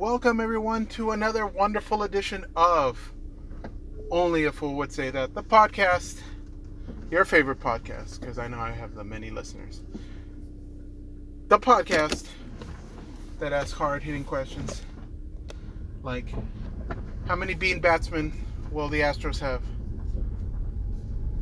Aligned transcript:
welcome 0.00 0.40
everyone 0.40 0.86
to 0.86 1.10
another 1.10 1.46
wonderful 1.46 2.04
edition 2.04 2.42
of 2.56 3.12
Only 4.10 4.46
a 4.46 4.50
Fool 4.50 4.74
Would 4.76 4.90
Say 4.90 5.10
That, 5.10 5.34
the 5.34 5.42
podcast, 5.42 6.22
your 7.10 7.26
favorite 7.26 7.60
podcast, 7.60 8.18
because 8.18 8.38
I 8.38 8.48
know 8.48 8.58
I 8.58 8.70
have 8.70 8.94
the 8.94 9.04
many 9.04 9.28
listeners. 9.28 9.82
The 11.48 11.58
podcast 11.58 12.28
that 13.40 13.52
asks 13.52 13.72
hard 13.72 14.02
hitting 14.02 14.24
questions 14.24 14.80
like 16.02 16.32
how 17.26 17.36
many 17.36 17.52
bean 17.52 17.78
batsmen 17.78 18.32
will 18.70 18.88
the 18.88 19.00
Astros 19.00 19.38
have 19.38 19.60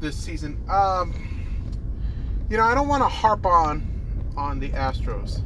this 0.01 0.17
season? 0.17 0.61
Um, 0.69 1.15
you 2.51 2.57
know, 2.57 2.65
I 2.65 2.75
don't 2.75 2.89
want 2.89 3.05
to 3.05 3.09
harp 3.09 3.47
on 3.47 3.87
on 4.37 4.59
the 4.59 4.71
Astros. 4.71 5.45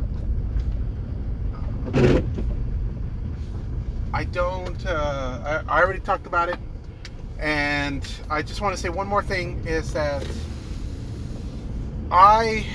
I 4.13 4.25
don't. 4.25 4.85
Uh, 4.85 5.63
I, 5.69 5.79
I 5.79 5.83
already 5.83 6.01
talked 6.01 6.27
about 6.27 6.49
it, 6.49 6.59
and 7.39 8.07
I 8.29 8.43
just 8.43 8.61
want 8.61 8.77
to 8.77 8.81
say 8.81 8.89
one 8.89 9.07
more 9.07 9.23
thing: 9.23 9.63
is 9.67 9.93
that 9.95 10.27
I 12.11 12.67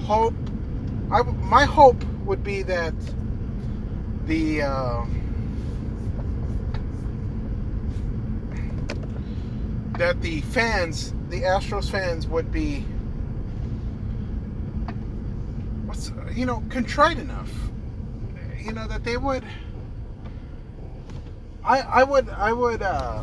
hope. 0.00 0.34
I 1.10 1.22
my 1.22 1.64
hope 1.64 2.04
would 2.24 2.44
be 2.44 2.62
that 2.64 2.94
the. 4.26 4.62
Uh, 4.62 5.06
that 10.00 10.22
the 10.22 10.40
fans, 10.40 11.12
the 11.28 11.42
Astros 11.42 11.90
fans, 11.90 12.26
would 12.26 12.50
be, 12.50 12.80
what's 15.84 16.10
you 16.32 16.46
know, 16.46 16.64
contrite 16.70 17.18
enough, 17.18 17.52
you 18.58 18.72
know, 18.72 18.88
that 18.88 19.04
they 19.04 19.18
would. 19.18 19.44
I 21.70 22.00
I 22.00 22.02
would 22.02 22.28
I 22.30 22.52
would 22.52 22.82
uh, 22.82 23.22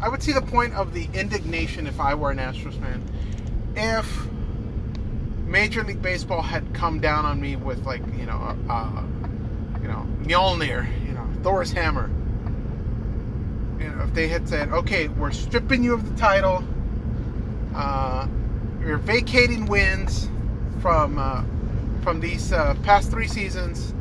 I 0.00 0.08
would 0.08 0.22
see 0.22 0.32
the 0.32 0.40
point 0.40 0.72
of 0.72 0.94
the 0.94 1.10
indignation 1.12 1.86
if 1.86 2.00
I 2.00 2.14
were 2.14 2.30
an 2.30 2.38
Astros 2.38 2.80
fan, 2.80 3.02
if 3.76 4.26
Major 5.46 5.84
League 5.84 6.00
Baseball 6.00 6.40
had 6.40 6.72
come 6.72 7.00
down 7.00 7.26
on 7.26 7.38
me 7.38 7.56
with 7.56 7.84
like 7.84 8.00
you 8.16 8.24
know 8.24 8.56
uh, 8.70 9.02
you 9.82 9.88
know 9.88 10.06
Mjolnir, 10.22 10.86
you 11.06 11.12
know 11.12 11.26
Thor's 11.42 11.70
hammer. 11.70 12.08
You 13.78 13.90
know, 13.90 14.04
if 14.04 14.14
they 14.14 14.28
had 14.28 14.48
said, 14.48 14.70
okay, 14.70 15.08
we're 15.08 15.32
stripping 15.32 15.84
you 15.84 15.92
of 15.92 16.08
the 16.08 16.16
title, 16.16 16.64
uh, 17.74 18.26
you're 18.80 18.96
vacating 18.96 19.66
wins 19.66 20.30
from 20.80 21.18
uh, 21.18 21.44
from 22.02 22.20
these 22.20 22.54
uh, 22.54 22.74
past 22.84 23.10
three 23.10 23.28
seasons, 23.28 23.92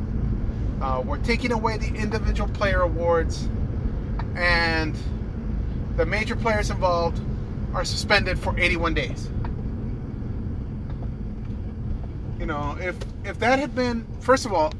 uh, 0.81 1.03
we're 1.06 1.17
taking 1.17 1.52
away 1.52 1.78
the 1.78 1.94
individual 1.94 2.50
player 2.52 2.81
awards, 2.81 3.50
and 4.35 4.95
the 5.97 6.05
major 6.05 6.35
players 6.35 6.69
involved 6.69 7.21
are 7.73 7.85
suspended 7.85 8.39
for 8.39 8.57
81 8.57 8.93
days. 8.93 9.29
You 12.39 12.45
know, 12.45 12.75
if 12.79 12.95
if 13.23 13.38
that 13.39 13.59
had 13.59 13.75
been, 13.75 14.05
first 14.19 14.45
of 14.45 14.53
all, 14.53 14.73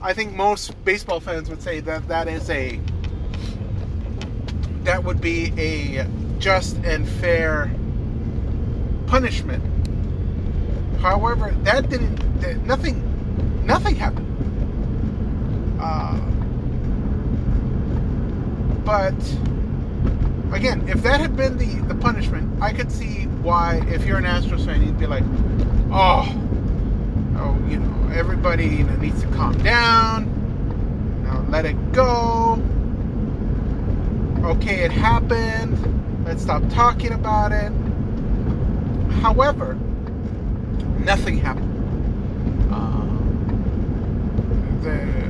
I 0.00 0.12
think 0.12 0.34
most 0.34 0.84
baseball 0.84 1.20
fans 1.20 1.48
would 1.48 1.62
say 1.62 1.80
that 1.80 2.08
that 2.08 2.26
is 2.26 2.50
a 2.50 2.80
that 4.82 5.04
would 5.04 5.20
be 5.20 5.52
a 5.56 6.06
just 6.38 6.76
and 6.78 7.08
fair 7.08 7.70
punishment. 9.06 9.62
However, 11.00 11.54
that 11.62 11.88
didn't. 11.88 12.16
That 12.40 12.56
nothing. 12.66 13.08
Nothing 13.64 13.94
happened. 13.94 14.28
Uh, 15.80 16.18
but 18.84 19.14
again, 20.52 20.88
if 20.88 21.02
that 21.02 21.20
had 21.20 21.36
been 21.36 21.58
the 21.58 21.74
the 21.86 21.94
punishment, 21.94 22.62
I 22.62 22.72
could 22.72 22.90
see 22.90 23.24
why. 23.42 23.82
If 23.88 24.04
you're 24.04 24.18
an 24.18 24.24
Astros 24.24 24.64
fan, 24.64 24.82
you'd 24.82 24.98
be 24.98 25.06
like, 25.06 25.24
"Oh, 25.92 26.26
oh, 27.36 27.58
you 27.68 27.78
know, 27.78 28.14
everybody 28.14 28.82
needs 28.84 29.22
to 29.22 29.28
calm 29.28 29.56
down. 29.62 30.26
Know, 31.24 31.44
let 31.48 31.64
it 31.64 31.92
go." 31.92 32.62
okay, 34.44 34.80
it 34.80 34.90
happened. 34.90 35.78
Let's 36.24 36.42
stop 36.42 36.62
talking 36.68 37.12
about 37.12 37.52
it. 37.52 37.72
However, 39.20 39.74
nothing 41.04 41.38
happened. 41.38 41.68
Uh, 42.72 43.06
the 44.82 45.22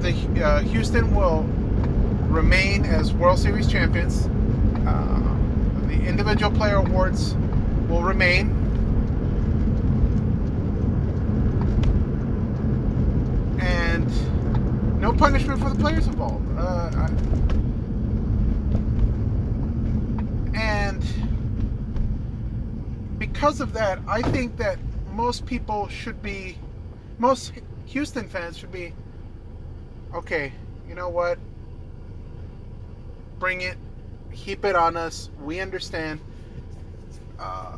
the 0.00 0.44
uh, 0.44 0.60
Houston 0.60 1.14
will 1.14 1.46
remain 2.34 2.84
as 2.84 3.12
World 3.12 3.38
Series 3.38 3.70
champions. 3.70 4.26
Uh, 4.86 5.36
the 5.86 5.94
individual 6.06 6.50
player 6.50 6.76
awards 6.76 7.34
will 7.88 8.02
remain. 8.02 8.50
And 13.60 15.00
no 15.00 15.12
punishment 15.12 15.60
for 15.60 15.70
the 15.70 15.76
players 15.76 16.06
involved. 16.06 16.46
Uh, 16.58 16.90
I, 16.94 17.10
because 23.44 23.60
of 23.60 23.72
that, 23.74 23.98
I 24.08 24.22
think 24.22 24.56
that 24.56 24.78
most 25.12 25.44
people 25.44 25.86
should 25.88 26.22
be, 26.22 26.56
most 27.18 27.52
Houston 27.86 28.26
fans 28.28 28.56
should 28.56 28.72
be, 28.72 28.94
okay, 30.14 30.52
you 30.88 30.94
know 30.94 31.08
what? 31.08 31.38
Bring 33.44 33.60
it, 33.60 33.76
keep 34.32 34.64
it 34.64 34.74
on 34.74 34.96
us. 34.96 35.28
We 35.42 35.60
understand. 35.60 36.18
Uh, 37.38 37.76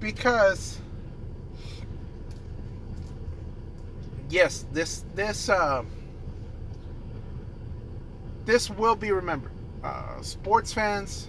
because, 0.00 0.78
yes, 4.28 4.66
this 4.74 5.02
this 5.14 5.48
uh, 5.48 5.82
this 8.44 8.68
will 8.68 8.94
be 8.94 9.12
remembered. 9.12 9.52
Uh, 9.82 10.20
sports 10.20 10.74
fans 10.74 11.26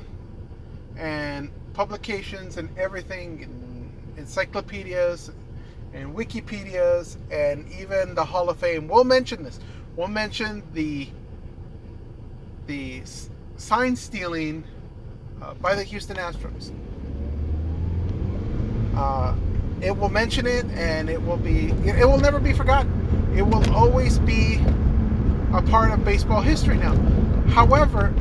and 0.97 1.49
publications 1.71 2.57
and 2.57 2.67
everything, 2.77 3.43
and 3.43 4.17
encyclopedias 4.17 5.31
and 5.93 6.13
Wikipedias, 6.13 7.15
and 7.31 7.65
even 7.71 8.13
the 8.13 8.25
Hall 8.25 8.49
of 8.49 8.57
Fame 8.57 8.89
will 8.89 9.05
mention 9.05 9.41
this. 9.41 9.61
We'll 9.95 10.09
mention 10.09 10.63
the 10.73 11.07
the 12.65 13.03
sign 13.57 13.95
stealing 13.95 14.63
uh, 15.41 15.53
by 15.55 15.75
the 15.75 15.83
Houston 15.83 16.17
Astros. 16.17 16.71
Uh, 18.95 19.35
it 19.81 19.95
will 19.95 20.09
mention 20.09 20.47
it, 20.47 20.65
and 20.71 21.09
it 21.09 21.21
will 21.21 21.37
be 21.37 21.67
it 21.85 22.05
will 22.05 22.17
never 22.17 22.39
be 22.39 22.53
forgotten. 22.53 23.33
It 23.35 23.43
will 23.43 23.69
always 23.75 24.17
be 24.19 24.59
a 25.53 25.61
part 25.61 25.91
of 25.91 26.03
baseball 26.03 26.41
history 26.41 26.77
now. 26.77 26.95
However, 27.49 28.13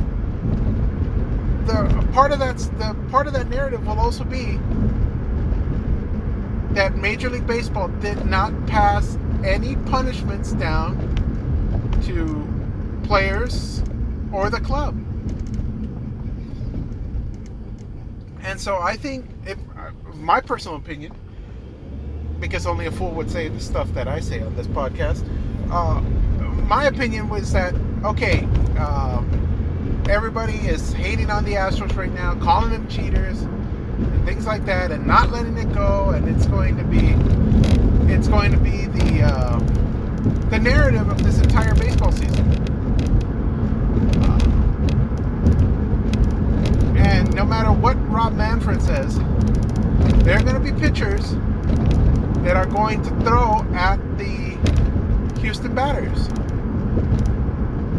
the 1.65 2.07
part 2.13 2.31
of 2.31 2.39
that 2.39 2.57
the 2.77 2.95
part 3.09 3.27
of 3.27 3.33
that 3.33 3.49
narrative 3.49 3.85
will 3.87 3.99
also 3.99 4.23
be 4.23 4.59
that 6.73 6.95
Major 6.95 7.29
League 7.29 7.47
Baseball 7.47 7.87
did 7.87 8.23
not 8.25 8.53
pass 8.67 9.17
any 9.43 9.75
punishments 9.87 10.51
down 10.53 10.95
to 12.03 12.47
players 13.07 13.81
or 14.31 14.51
the 14.51 14.59
club. 14.59 14.95
And 18.47 18.61
so 18.61 18.77
I 18.77 18.95
think, 18.95 19.25
if 19.45 19.57
my 20.13 20.39
personal 20.39 20.77
opinion, 20.77 21.11
because 22.39 22.65
only 22.65 22.85
a 22.85 22.91
fool 22.91 23.11
would 23.11 23.29
say 23.29 23.49
the 23.49 23.59
stuff 23.59 23.89
that 23.93 24.07
I 24.07 24.21
say 24.21 24.41
on 24.41 24.55
this 24.55 24.67
podcast, 24.67 25.21
uh, 25.69 25.99
my 26.61 26.85
opinion 26.85 27.27
was 27.27 27.51
that 27.51 27.75
okay. 28.05 28.45
Um, 28.79 30.05
everybody 30.09 30.53
is 30.53 30.93
hating 30.93 31.29
on 31.29 31.43
the 31.43 31.55
Astros 31.55 31.93
right 31.97 32.13
now, 32.13 32.35
calling 32.35 32.71
them 32.71 32.87
cheaters 32.87 33.41
and 33.41 34.25
things 34.25 34.45
like 34.45 34.65
that, 34.65 34.91
and 34.91 35.05
not 35.05 35.29
letting 35.29 35.57
it 35.57 35.73
go. 35.73 36.11
And 36.11 36.29
it's 36.29 36.45
going 36.45 36.77
to 36.77 36.85
be, 36.85 37.15
it's 38.13 38.29
going 38.29 38.53
to 38.53 38.57
be 38.59 38.85
the 38.85 39.23
uh, 39.23 39.59
the 40.49 40.59
narrative 40.59 41.09
of 41.09 41.21
this 41.21 41.41
entire 41.41 41.75
baseball 41.75 42.13
season. 42.13 42.66
And 47.07 47.33
no 47.33 47.45
matter 47.45 47.71
what 47.71 47.95
Rob 48.09 48.33
Manfred 48.35 48.81
says, 48.81 49.17
there 50.25 50.37
are 50.37 50.43
going 50.43 50.55
to 50.55 50.59
be 50.59 50.77
pitchers 50.77 51.31
that 52.43 52.57
are 52.57 52.65
going 52.65 53.01
to 53.01 53.09
throw 53.21 53.61
at 53.73 53.95
the 54.17 55.39
Houston 55.39 55.73
batters. 55.73 56.27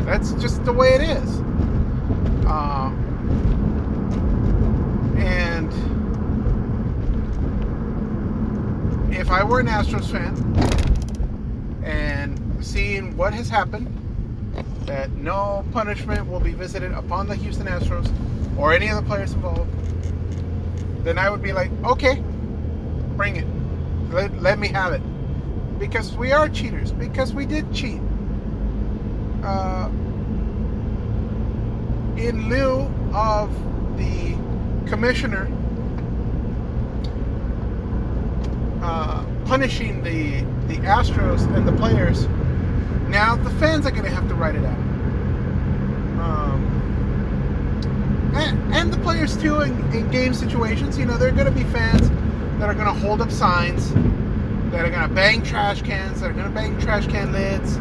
That's 0.05 0.33
just 0.35 0.63
the 0.65 0.73
way 0.73 0.91
it 0.91 1.01
is. 1.01 1.41
Uh, 2.47 2.91
and 5.17 5.73
if 9.13 9.31
I 9.31 9.43
were 9.43 9.61
an 9.61 9.69
Astros 9.69 10.11
fan, 10.11 10.37
and 11.83 12.39
seeing 12.65 13.17
what 13.17 13.33
has 13.33 13.49
happened, 13.49 13.89
that 14.89 15.11
no 15.13 15.65
punishment 15.73 16.27
will 16.27 16.41
be 16.41 16.53
visited 16.53 16.93
upon 16.93 17.29
the 17.29 17.35
Houston 17.37 17.67
Astros 17.67 18.11
or 18.59 18.73
any 18.73 18.89
of 18.89 18.97
the 18.97 19.03
players 19.03 19.35
involved, 19.35 19.71
then 21.05 21.19
I 21.19 21.29
would 21.29 21.43
be 21.43 21.53
like, 21.53 21.71
okay, 21.85 22.23
bring 23.17 23.37
it. 23.37 23.47
Let, 24.11 24.35
let 24.41 24.59
me 24.59 24.69
have 24.69 24.95
it. 24.95 25.03
Because 25.79 26.17
we 26.17 26.33
are 26.33 26.49
cheaters. 26.49 26.91
Because 26.91 27.35
we 27.35 27.45
did 27.45 27.73
cheat. 27.73 28.01
Uh, 29.45 29.89
in 32.17 32.49
lieu 32.49 32.91
of 33.15 33.53
the 33.97 34.37
commissioner 34.89 35.47
uh, 38.83 39.25
punishing 39.45 40.03
the 40.03 40.41
the 40.67 40.81
Astros 40.83 41.43
and 41.55 41.67
the 41.67 41.73
players, 41.73 42.27
now 43.09 43.37
the 43.37 43.51
fans 43.51 43.87
are 43.87 43.91
going 43.91 44.05
to 44.05 44.11
have 44.11 44.29
to 44.29 44.35
write 44.35 44.55
it 44.55 44.65
out. 44.65 44.79
Um, 46.21 46.65
and, 48.35 48.75
and, 48.75 48.93
the 48.93 48.99
players 48.99 49.37
too 49.37 49.61
in, 49.61 49.73
in 49.93 50.11
game 50.11 50.35
situations. 50.35 50.99
You 50.99 51.07
know, 51.07 51.17
there 51.17 51.29
are 51.29 51.33
going 51.33 51.47
to 51.47 51.53
be 51.53 51.65
fans 51.65 52.11
that 52.59 52.69
are 52.69 52.75
going 52.75 52.87
to 52.87 52.93
hold 52.93 53.21
up 53.21 53.31
signs, 53.31 53.93
that 54.73 54.85
are 54.85 54.91
going 54.91 55.09
to 55.09 55.15
bang 55.15 55.43
trash 55.43 55.83
cans, 55.83 56.21
that 56.21 56.31
are 56.31 56.35
going 56.35 56.49
to 56.49 56.55
bang 56.55 56.79
trash 56.81 57.07
can 57.07 57.33
lids. 57.33 57.77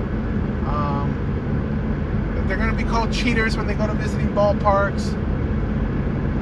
Um, 0.67 2.45
they're 2.47 2.57
going 2.57 2.69
to 2.69 2.75
be 2.75 2.89
called 2.89 3.11
cheaters 3.11 3.57
when 3.57 3.67
they 3.67 3.73
go 3.73 3.87
to 3.87 3.93
visiting 3.93 4.29
ballparks. 4.29 5.11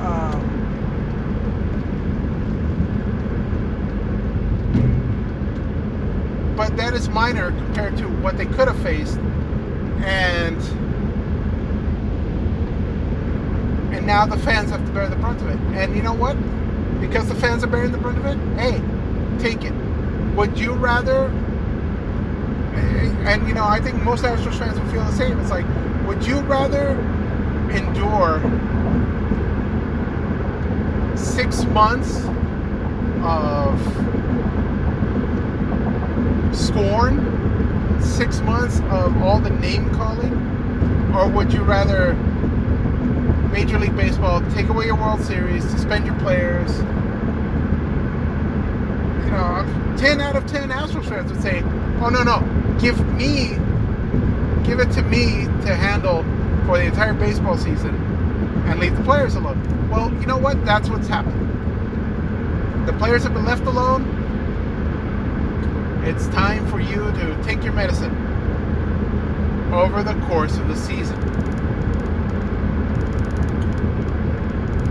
Um, 0.02 0.55
that 6.76 6.94
is 6.94 7.10
minor 7.10 7.52
compared 7.52 7.98
to 7.98 8.06
what 8.22 8.38
they 8.38 8.46
could 8.46 8.68
have 8.68 8.80
faced, 8.82 9.18
and 10.04 10.62
and 13.94 14.06
now 14.06 14.26
the 14.26 14.38
fans 14.38 14.70
have 14.72 14.86
to 14.86 14.92
bear 14.92 15.08
the 15.08 15.16
brunt 15.16 15.42
of 15.42 15.50
it. 15.50 15.60
And 15.78 15.96
you 15.96 16.02
know 16.04 16.14
what? 16.14 16.36
Because 17.00 17.28
the 17.28 17.36
fans 17.36 17.64
are 17.64 17.68
bearing 17.68 17.92
the 17.92 17.98
brunt 17.98 18.18
of 18.18 18.26
it, 18.26 18.38
hey, 18.60 18.82
take 19.40 19.64
it. 19.64 19.74
Would 20.36 20.58
you 20.58 20.74
rather? 20.74 21.32
And 23.26 23.48
you 23.48 23.54
know, 23.56 23.66
I 23.66 23.80
think 23.80 24.04
most 24.04 24.24
Astros 24.24 24.60
fans 24.60 24.80
would 24.80 24.92
feel 24.92 25.04
the 25.04 25.12
same. 25.14 25.40
It's 25.40 25.50
like, 25.50 25.66
would 26.06 26.24
you 26.28 26.40
rather 26.42 27.00
endure 27.72 28.40
six 31.18 31.64
months 31.66 32.24
of 33.24 33.82
scorn, 36.56 38.00
six 38.02 38.40
months 38.42 38.80
of 38.90 39.16
all 39.22 39.40
the 39.40 39.50
name 39.50 39.90
calling, 39.92 40.34
or 41.16 41.30
would 41.30 41.54
you 41.54 41.62
rather 41.64 42.14
Major 43.52 43.80
League 43.80 43.96
Baseball 43.96 44.42
take 44.52 44.68
away 44.68 44.86
your 44.86 44.96
World 44.96 45.22
Series, 45.22 45.64
suspend 45.70 46.06
your 46.06 46.18
players? 46.20 46.78
You 49.26 49.32
know, 49.32 49.96
10 49.98 50.22
out 50.22 50.36
of 50.36 50.46
10 50.48 50.70
Astros 50.70 51.08
fans 51.08 51.32
would 51.32 51.42
say, 51.42 51.62
oh, 52.02 52.10
no, 52.10 52.24
no, 52.24 52.42
give 52.80 53.06
me 53.16 53.58
give 54.66 54.80
it 54.80 54.92
to 54.92 55.04
me 55.04 55.46
to 55.64 55.76
handle 55.76 56.24
for 56.66 56.78
the 56.78 56.86
entire 56.86 57.14
baseball 57.14 57.58
season 57.58 57.94
and 58.66 58.80
leave 58.80 58.98
the 58.98 59.04
players 59.04 59.36
alone. 59.36 59.90
Well, 59.90 60.12
you 60.16 60.26
know 60.26 60.38
what? 60.38 60.66
That's 60.66 60.90
what's 60.90 61.08
happened. 61.08 62.88
The 62.88 62.94
players 62.94 63.24
have 63.24 63.34
been 63.34 63.46
left 63.46 63.64
alone. 63.66 64.04
It's 66.06 66.28
time 66.28 66.68
for 66.68 66.80
you 66.80 67.12
to 67.14 67.44
take 67.44 67.64
your 67.64 67.74
medicine 67.74 68.14
over 69.74 70.04
the 70.04 70.14
course 70.28 70.56
of 70.56 70.68
the 70.68 70.76
season. 70.76 71.18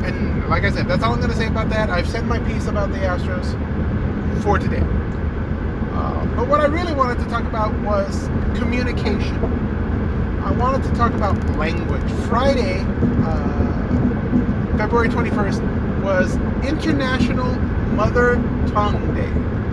And 0.04 0.48
like 0.48 0.64
I 0.64 0.72
said, 0.72 0.88
that's 0.88 1.04
all 1.04 1.12
I'm 1.12 1.20
going 1.20 1.30
to 1.30 1.36
say 1.36 1.46
about 1.46 1.70
that. 1.70 1.88
I've 1.88 2.08
said 2.08 2.26
my 2.26 2.40
piece 2.40 2.66
about 2.66 2.90
the 2.90 2.98
Astros 2.98 3.52
for 4.42 4.58
today. 4.58 4.82
Uh, 5.92 6.26
but 6.34 6.48
what 6.48 6.58
I 6.58 6.66
really 6.66 6.92
wanted 6.92 7.22
to 7.22 7.30
talk 7.30 7.44
about 7.44 7.72
was 7.82 8.26
communication. 8.58 9.36
I 10.42 10.50
wanted 10.50 10.82
to 10.82 10.92
talk 10.96 11.14
about 11.14 11.36
language. 11.56 12.10
Friday, 12.28 12.80
uh, 13.22 14.78
February 14.78 15.10
21st, 15.10 16.02
was 16.02 16.34
International 16.66 17.54
Mother 17.94 18.34
Tongue 18.72 19.14
Day. 19.14 19.63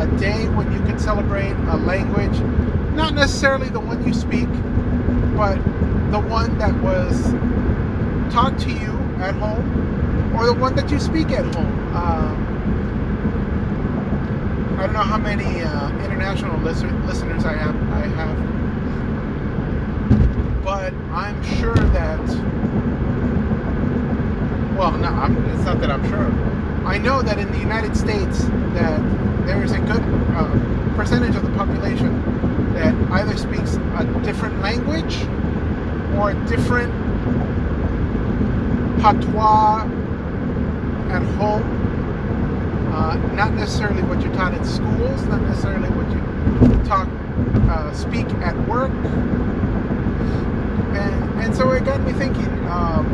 A 0.00 0.06
day 0.18 0.48
when 0.48 0.72
you 0.72 0.78
can 0.80 0.98
celebrate 0.98 1.52
a 1.52 1.76
language, 1.76 2.40
not 2.94 3.12
necessarily 3.14 3.68
the 3.68 3.80
one 3.80 4.02
you 4.06 4.14
speak, 4.14 4.48
but 5.36 5.56
the 6.10 6.18
one 6.18 6.56
that 6.58 6.74
was 6.82 7.32
taught 8.32 8.58
to 8.60 8.70
you 8.70 8.90
at 9.20 9.34
home 9.34 10.34
or 10.34 10.46
the 10.46 10.54
one 10.54 10.74
that 10.76 10.90
you 10.90 10.98
speak 10.98 11.30
at 11.30 11.44
home. 11.54 11.94
Um, 11.94 12.46
I 14.78 14.84
don't 14.84 14.94
know 14.94 15.00
how 15.00 15.18
many 15.18 15.60
uh, 15.60 15.90
international 16.04 16.58
listen- 16.60 17.06
listeners 17.06 17.44
I 17.44 17.52
have. 17.52 17.76
I 17.92 18.06
have, 18.16 18.36
but 20.64 20.94
I'm 21.12 21.42
sure 21.58 21.74
that. 21.74 22.20
Well, 24.78 24.92
no, 24.92 25.08
I'm, 25.08 25.36
it's 25.50 25.64
not 25.64 25.78
that 25.82 25.90
I'm 25.90 26.08
sure. 26.08 26.32
I 26.86 26.96
know 26.96 27.20
that 27.20 27.38
in 27.38 27.52
the 27.52 27.58
United 27.58 27.94
States 27.94 28.44
that 28.72 28.98
there 29.50 29.64
is 29.64 29.72
a 29.72 29.80
good 29.80 30.00
uh, 30.36 30.94
percentage 30.94 31.34
of 31.34 31.42
the 31.42 31.50
population 31.58 32.22
that 32.72 32.94
either 33.14 33.36
speaks 33.36 33.74
a 33.74 34.20
different 34.22 34.56
language 34.60 35.24
or 36.16 36.30
a 36.30 36.46
different 36.46 36.92
patois 39.02 39.82
at 41.10 41.22
home 41.34 41.64
uh, 42.92 43.16
not 43.34 43.52
necessarily 43.54 44.04
what 44.04 44.22
you're 44.22 44.32
taught 44.34 44.54
in 44.54 44.64
schools, 44.64 45.20
not 45.24 45.42
necessarily 45.42 45.88
what 45.90 46.08
you 46.12 46.84
talk, 46.84 47.08
uh, 47.70 47.92
speak 47.92 48.26
at 48.44 48.56
work. 48.68 48.92
And, 50.94 51.40
and 51.40 51.56
so 51.56 51.72
it 51.72 51.84
got 51.84 52.00
me 52.02 52.12
thinking, 52.12 52.48
um, 52.68 53.04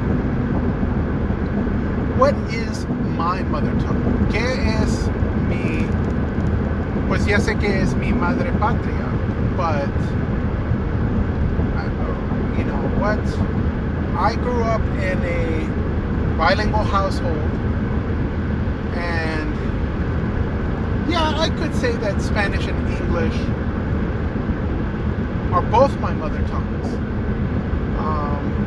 what 2.19 2.35
is 2.53 2.87
my 3.17 3.43
mother 3.45 3.73
tongue? 3.81 4.29
¿Qué 4.31 4.83
es 4.83 5.09
mi, 5.49 5.87
pues 7.09 7.27
ya 7.27 7.39
sé 7.39 7.57
que 7.59 7.81
es 7.83 7.95
mi 7.95 8.13
madre 8.13 8.51
patria, 8.59 9.07
but, 9.57 9.89
you 12.59 12.65
know, 12.65 12.81
what, 12.99 13.21
I 14.19 14.35
grew 14.37 14.63
up 14.63 14.83
in 14.99 15.19
a 15.23 16.37
bilingual 16.37 16.85
household 16.85 17.51
and 18.95 19.55
yeah, 21.11 21.39
I 21.39 21.51
could 21.51 21.75
say 21.75 21.93
that 21.93 22.21
Spanish 22.21 22.67
and 22.67 22.89
English 22.89 23.37
are 25.53 25.63
both 25.63 25.99
my 26.01 26.13
mother 26.13 26.43
tongues. 26.49 26.95
Um, 27.99 28.67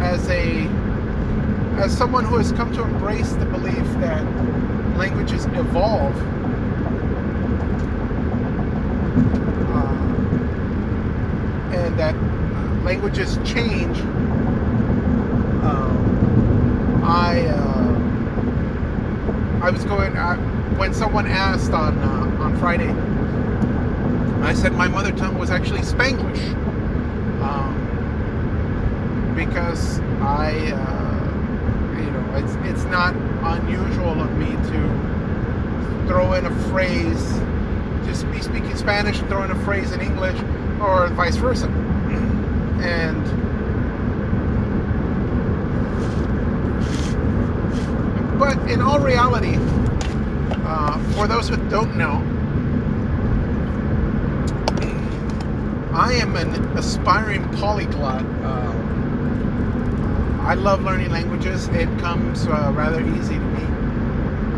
as 0.00 0.28
a 0.28 0.66
as 1.80 1.96
someone 1.96 2.24
who 2.24 2.36
has 2.36 2.52
come 2.52 2.72
to 2.72 2.82
embrace 2.82 3.32
the 3.32 3.46
belief 3.46 3.86
that 4.00 4.22
languages 4.96 5.46
evolve, 5.46 6.16
uh, 9.70 9.96
and 11.76 11.98
that 11.98 12.14
languages 12.84 13.38
change, 13.44 13.98
um, 15.62 17.02
I. 17.04 17.46
Uh, 17.46 17.62
I 19.62 19.70
was 19.70 19.84
going 19.84 20.16
uh, 20.16 20.36
when 20.76 20.92
someone 20.92 21.26
asked 21.28 21.70
on 21.70 21.96
uh, 21.96 22.42
on 22.42 22.58
Friday. 22.58 22.90
I 24.42 24.54
said 24.54 24.72
my 24.72 24.88
mother 24.88 25.12
tongue 25.12 25.38
was 25.38 25.50
actually 25.50 25.82
Spanglish 25.82 26.42
um, 27.40 27.76
because 29.36 30.00
I, 30.20 30.72
uh, 30.72 31.11
you 32.02 32.10
know, 32.10 32.34
it's 32.34 32.54
it's 32.68 32.84
not 32.84 33.14
unusual 33.14 34.20
of 34.20 34.30
me 34.36 34.50
to 34.50 36.06
throw 36.06 36.34
in 36.34 36.46
a 36.46 36.54
phrase, 36.68 37.40
just 38.06 38.30
be 38.32 38.40
speaking 38.40 38.76
Spanish 38.76 39.20
and 39.20 39.28
throw 39.28 39.42
in 39.44 39.50
a 39.50 39.64
phrase 39.64 39.92
in 39.92 40.00
English, 40.00 40.38
or 40.80 41.08
vice 41.08 41.36
versa, 41.36 41.66
and 42.82 43.42
But 48.42 48.58
in 48.68 48.82
all 48.82 48.98
reality, 48.98 49.56
uh, 50.66 50.98
for 51.14 51.28
those 51.28 51.48
who 51.48 51.56
don't 51.70 51.96
know, 51.96 52.20
I 55.94 56.14
am 56.14 56.34
an 56.34 56.52
aspiring 56.76 57.48
polyglot. 57.52 58.24
Uh, 58.42 58.81
I 60.44 60.54
love 60.54 60.82
learning 60.82 61.10
languages. 61.10 61.68
It 61.68 61.88
comes 61.98 62.46
uh, 62.46 62.72
rather 62.74 63.00
easy 63.00 63.34
to 63.34 63.40
me, 63.40 63.62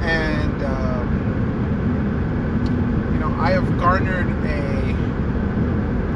and 0.03 0.63
um, 0.65 1.09
you 3.13 3.19
know 3.21 3.35
I 3.39 3.51
have 3.51 3.79
garnered 3.79 4.29
a 4.47 4.95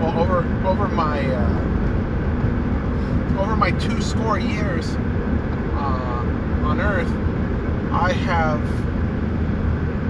well 0.00 0.18
over 0.18 0.38
over 0.66 0.88
my 0.88 1.20
uh, 1.34 1.64
over 3.40 3.56
my 3.56 3.70
two 3.72 4.00
score 4.02 4.38
years 4.38 4.96
uh, 5.74 6.24
on 6.64 6.80
Earth, 6.80 7.10
I 7.92 8.12
have 8.12 8.60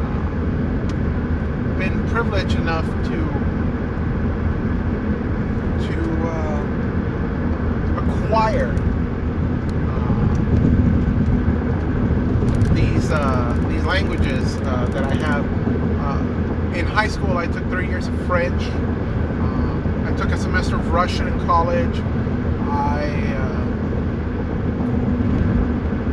uh, 0.02 1.78
been 1.78 2.08
privileged 2.08 2.54
enough 2.56 2.86
to 2.86 3.18
to 5.86 5.96
uh, 6.26 6.62
acquire 8.00 8.72
uh, 9.88 10.28
these 13.08 13.16
uh, 13.16 13.66
these 13.68 13.84
languages 13.84 14.56
uh, 14.56 14.86
that 14.92 15.04
I 15.04 15.14
have. 15.14 15.44
Uh, 16.00 16.18
in 16.76 16.84
high 16.86 17.08
school, 17.08 17.38
I 17.38 17.46
took 17.46 17.64
three 17.70 17.88
years 17.88 18.06
of 18.06 18.26
French. 18.26 18.62
Uh, 18.62 20.06
I 20.06 20.14
took 20.16 20.30
a 20.30 20.36
semester 20.36 20.76
of 20.76 20.90
Russian 20.90 21.26
in 21.28 21.38
college. 21.46 21.98
I 22.68 23.06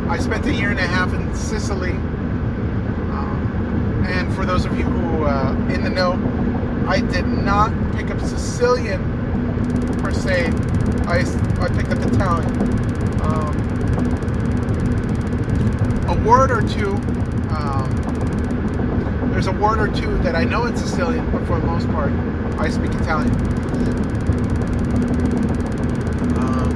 uh, 0.08 0.10
I 0.10 0.18
spent 0.20 0.46
a 0.46 0.54
year 0.54 0.70
and 0.70 0.80
a 0.80 0.88
half 0.88 1.14
in 1.14 1.36
Sicily. 1.36 1.92
Um, 3.12 4.06
and 4.08 4.34
for 4.34 4.46
those 4.46 4.64
of 4.66 4.78
you 4.78 4.86
who 4.86 5.26
uh, 5.26 5.52
in 5.74 5.84
the 5.84 5.90
know, 5.90 6.14
I 6.88 7.02
did 7.02 7.28
not 7.28 7.72
pick 7.96 8.10
up 8.10 8.22
Sicilian 8.22 9.02
per 10.00 10.14
se. 10.14 10.52
I, 11.08 11.20
I 11.62 11.68
picked 11.76 11.92
up 11.92 12.00
Italian. 12.00 12.52
Um, 13.22 13.75
a 16.08 16.16
word 16.24 16.52
or 16.52 16.62
two. 16.68 16.94
Um, 17.50 19.30
there's 19.32 19.48
a 19.48 19.52
word 19.52 19.80
or 19.80 19.88
two 19.94 20.18
that 20.20 20.36
I 20.36 20.44
know 20.44 20.66
in 20.66 20.78
Sicilian, 20.78 21.30
but 21.32 21.46
for 21.46 21.60
the 21.60 21.66
most 21.66 21.88
part, 21.90 22.12
I 22.60 22.70
speak 22.70 22.92
Italian. 22.94 23.32
Um, 26.38 26.72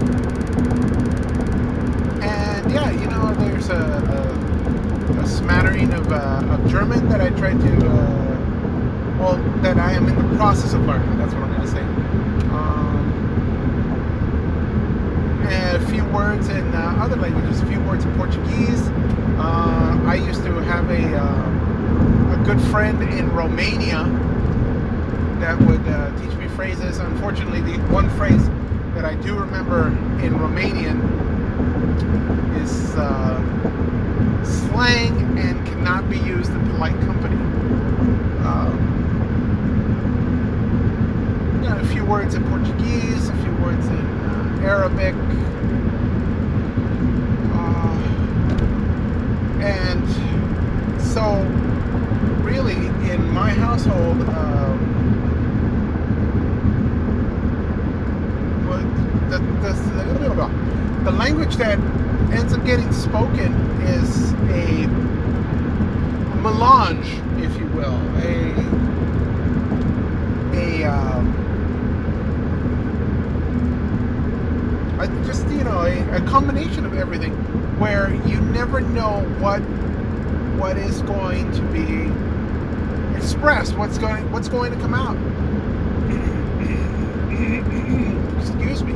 and 2.22 2.72
yeah, 2.72 2.92
you 2.92 3.08
know, 3.08 3.34
there's 3.36 3.70
a, 3.70 3.76
a, 3.76 5.22
a 5.22 5.28
smattering 5.28 5.94
of, 5.94 6.12
uh, 6.12 6.44
of 6.50 6.70
German 6.70 7.08
that 7.10 7.22
I 7.22 7.30
tried 7.30 7.60
to, 7.62 7.88
uh, 7.88 9.18
well, 9.20 9.38
that 9.62 9.78
I 9.78 9.94
am 9.94 10.08
in 10.08 10.16
the 10.16 10.36
process 10.36 10.74
of 10.74 10.86
learning. 10.86 11.18
That's 11.18 11.34
what 11.34 11.44
I'm 11.44 11.52
going 11.56 11.62
to 11.62 11.68
say. 11.68 11.82
Um, 12.52 13.06
and 15.48 15.78
a 15.82 15.86
few 15.88 16.04
words 16.06 16.50
in 16.50 16.76
uh, 16.76 16.98
other 17.00 17.16
languages, 17.16 17.62
a 17.62 17.66
few 17.68 17.80
words 17.82 18.04
in 18.06 18.14
Portuguese. 18.16 18.90
Uh, 19.40 20.00
I 20.06 20.16
used 20.16 20.44
to 20.44 20.52
have 20.64 20.90
a, 20.90 21.16
uh, 21.16 22.34
a 22.34 22.44
good 22.46 22.62
friend 22.70 23.02
in 23.02 23.32
Romania 23.32 24.04
that 25.40 25.58
would 25.62 25.88
uh, 25.88 26.12
teach 26.20 26.36
me 26.38 26.48
phrases. 26.50 26.98
Unfortunately, 27.00 27.62
the 27.62 27.78
one 27.92 28.10
phrase 28.18 28.46
that 28.96 29.06
I 29.06 29.16
do 29.16 29.36
remember 29.38 29.88
in 30.22 30.34
Romanian 30.34 31.00
is 32.62 32.94
uh, 32.96 33.40
slang 34.44 35.38
and 35.40 35.66
cannot 35.68 36.10
be 36.10 36.18
used 36.18 36.52
in 36.52 36.70
polite 36.72 37.00
company. 37.02 37.36
Um, 38.46 38.78
you 41.64 41.70
know, 41.70 41.78
a 41.78 41.86
few 41.86 42.04
words 42.06 42.36
in 42.36 42.44
Portuguese, 42.50 43.30
a 43.30 43.36
few 43.38 43.52
words 43.64 43.86
in 43.88 43.96
uh, 43.96 44.60
Arabic. 44.64 45.16
Uh, 47.54 47.98
and 49.62 51.02
so, 51.02 51.44
really, 52.44 52.88
in 53.12 53.30
my 53.32 53.50
household, 53.50 54.22
um, 54.30 54.80
well, 58.70 58.84
the, 59.30 59.40
the, 59.62 59.74
the 61.04 61.12
language 61.50 61.58
that 61.58 61.80
ends 62.38 62.54
up 62.54 62.64
getting 62.66 62.92
spoken 62.92 63.54
is 63.82 64.34
a 64.52 64.88
melange, 66.42 67.08
if 67.44 67.58
you 67.58 67.66
will, 67.68 67.96
a 68.18 68.54
a 70.54 70.84
um, 70.84 71.28
a, 75.00 75.08
just 75.26 75.48
you 75.50 75.64
know 75.64 75.82
a, 75.82 76.18
a 76.18 76.22
combination 76.28 76.86
of 76.86 76.94
everything, 76.96 77.34
where 77.80 78.14
you 78.26 78.40
never 78.42 78.82
know 78.82 79.22
what 79.40 79.60
what 80.60 80.78
is 80.78 81.02
going 81.04 81.52
to 81.54 81.62
be 81.72 82.12
expressed, 83.18 83.76
what's 83.78 83.98
going 83.98 84.30
what's 84.32 84.50
going 84.50 84.72
to 84.72 84.78
come 84.80 84.94
out. 84.94 85.18
Excuse 88.40 88.84
me. 88.84 88.94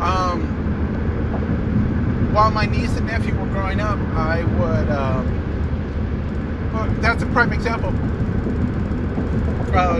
Um, 0.00 0.57
while 2.38 2.52
my 2.52 2.66
niece 2.66 2.96
and 2.96 3.04
nephew 3.04 3.34
were 3.34 3.48
growing 3.48 3.80
up, 3.80 3.98
I 4.14 4.44
would. 4.44 4.88
Um, 4.90 6.72
well, 6.72 6.88
that's 7.00 7.20
a 7.24 7.26
prime 7.26 7.52
example. 7.52 7.92
Uh, 9.76 9.98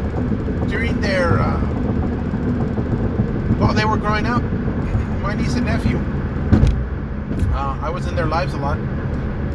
during 0.68 1.00
their 1.00 1.40
uh, 1.40 1.58
while 3.58 3.74
they 3.74 3.84
were 3.84 3.96
growing 3.96 4.24
up, 4.24 4.40
my 5.20 5.34
niece 5.34 5.56
and 5.56 5.66
nephew, 5.66 5.96
uh, 7.56 7.76
I 7.82 7.90
was 7.90 8.06
in 8.06 8.14
their 8.14 8.28
lives 8.28 8.54
a 8.54 8.58
lot. 8.58 8.78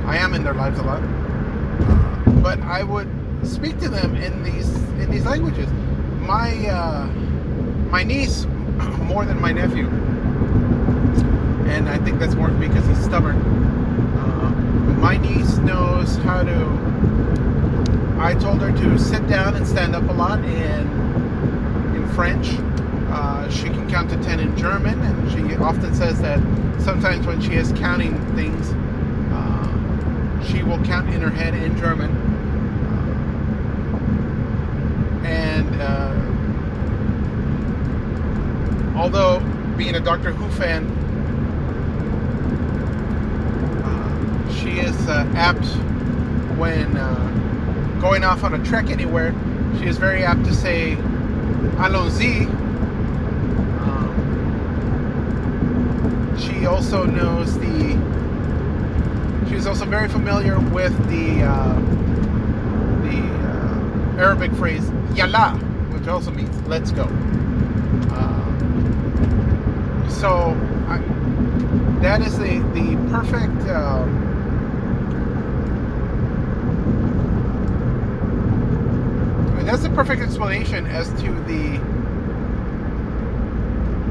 I 0.04 0.18
am 0.18 0.34
in 0.34 0.44
their 0.44 0.54
lives 0.54 0.78
a 0.78 0.84
lot, 0.84 1.02
uh, 1.02 2.32
but 2.42 2.60
I 2.64 2.84
would 2.84 3.08
speak 3.44 3.80
to 3.80 3.88
them 3.88 4.14
in 4.18 4.44
these 4.44 4.76
in 5.00 5.10
these 5.10 5.24
languages. 5.24 5.72
My 6.20 6.52
uh, 6.68 7.06
my 7.90 8.04
niece 8.04 8.44
more 9.04 9.24
than 9.24 9.40
my 9.40 9.54
nephew, 9.54 9.88
and 11.74 11.90
I 11.90 11.98
think 11.98 12.20
that's 12.20 12.36
more 12.36 12.50
because 12.50 12.86
he's 12.88 13.04
stubborn. 13.04 13.38
Uh, 13.38 14.50
my 15.00 15.18
niece 15.18 15.58
knows 15.58 16.16
how 16.18 16.44
to. 16.44 16.58
I 18.20 18.36
told 18.36 18.62
her 18.62 18.72
to 18.72 19.00
sit 19.00 19.28
down 19.28 19.56
and 19.56 19.68
stand 19.68 19.96
up 19.96 20.08
a 20.10 20.14
lot 20.14 20.40
in 20.46 20.88
in 21.96 22.08
French. 22.10 22.56
Uh, 23.10 23.50
she 23.50 23.66
can 23.66 23.90
count 23.90 24.10
to 24.12 24.18
ten 24.24 24.40
in 24.40 24.56
German, 24.58 25.00
and 25.02 25.32
she 25.32 25.56
often 25.56 25.94
says 25.94 26.22
that 26.22 26.40
sometimes 26.80 27.26
when 27.26 27.42
she 27.42 27.54
is 27.54 27.72
counting 27.74 28.16
things, 28.36 28.72
uh, 29.32 30.44
she 30.46 30.64
will 30.64 30.82
count 30.84 31.10
in 31.14 31.22
her 31.22 31.30
head 31.30 31.54
in 31.54 31.76
German. 31.78 32.12
And 35.26 35.82
uh, 35.82 36.14
although 38.98 39.40
being 39.78 39.96
a 39.96 40.00
Doctor 40.00 40.32
Who 40.32 40.50
fan, 40.58 40.86
uh, 43.84 44.54
she 44.74 44.80
is 44.80 45.08
uh, 45.08 45.32
apt 45.36 45.66
when 46.58 46.98
uh, 46.98 48.00
going 48.02 48.24
off 48.24 48.44
on 48.44 48.54
a 48.54 48.66
trek 48.66 48.90
anywhere. 48.90 49.34
She 49.80 49.86
is 49.86 49.98
very 49.98 50.24
apt 50.24 50.44
to 50.46 50.54
say 50.54 50.96
"allons-y." 51.78 52.46
Um, 53.84 54.10
she 56.40 56.66
also 56.66 57.04
knows 57.04 57.60
the. 57.60 57.98
She's 59.50 59.68
also 59.68 59.86
very 59.86 60.08
familiar 60.08 60.60
with 60.60 60.98
the 61.10 61.44
uh, 61.44 61.80
the 63.04 63.20
uh, 63.20 64.22
Arabic 64.22 64.52
phrase 64.54 64.90
"yalla," 65.14 65.52
which 65.92 66.08
also 66.08 66.32
means 66.32 66.50
"let's 66.68 66.92
go." 66.92 67.04
Uh, 68.12 68.50
so 70.10 70.58
I, 70.88 70.98
that 72.02 72.22
is 72.22 72.38
the 72.40 72.60
the 72.74 72.96
perfect. 73.12 73.70
Um, 73.70 74.32
I 79.54 79.56
mean, 79.58 79.63
that's 79.74 79.82
the 79.82 79.90
perfect 79.90 80.22
explanation 80.22 80.86
as 80.86 81.08
to 81.20 81.34
the 81.48 81.80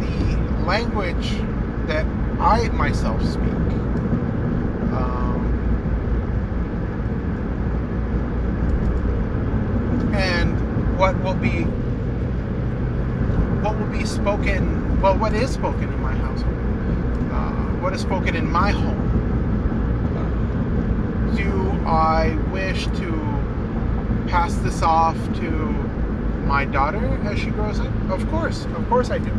the 0.04 0.64
language 0.64 1.31
that 1.87 2.04
I 2.40 2.69
myself 2.71 3.23
speak. 3.23 3.45
Um, 4.92 5.47
and 10.16 10.99
what 10.99 11.16
will 11.23 11.35
be 11.35 11.62
what 13.62 13.78
will 13.78 13.87
be 13.87 14.04
spoken 14.04 15.00
well 15.00 15.16
what 15.16 15.33
is 15.33 15.49
spoken 15.52 15.85
in 15.85 16.02
my 16.02 16.16
household 16.16 16.57
uh, 17.31 17.52
what 17.81 17.92
is 17.92 18.00
spoken 18.00 18.35
in 18.35 18.50
my 18.50 18.73
home 18.73 18.99
do 21.37 21.71
i 21.87 22.35
wish 22.50 22.87
to 22.87 23.32
pass 24.33 24.55
this 24.57 24.83
off 24.83 25.17
to 25.35 25.51
my 26.49 26.65
daughter 26.65 27.05
as 27.25 27.39
she 27.39 27.51
grows 27.51 27.79
up 27.79 28.11
of 28.11 28.27
course 28.31 28.65
of 28.65 28.89
course 28.89 29.11
i 29.11 29.19
do 29.19 29.31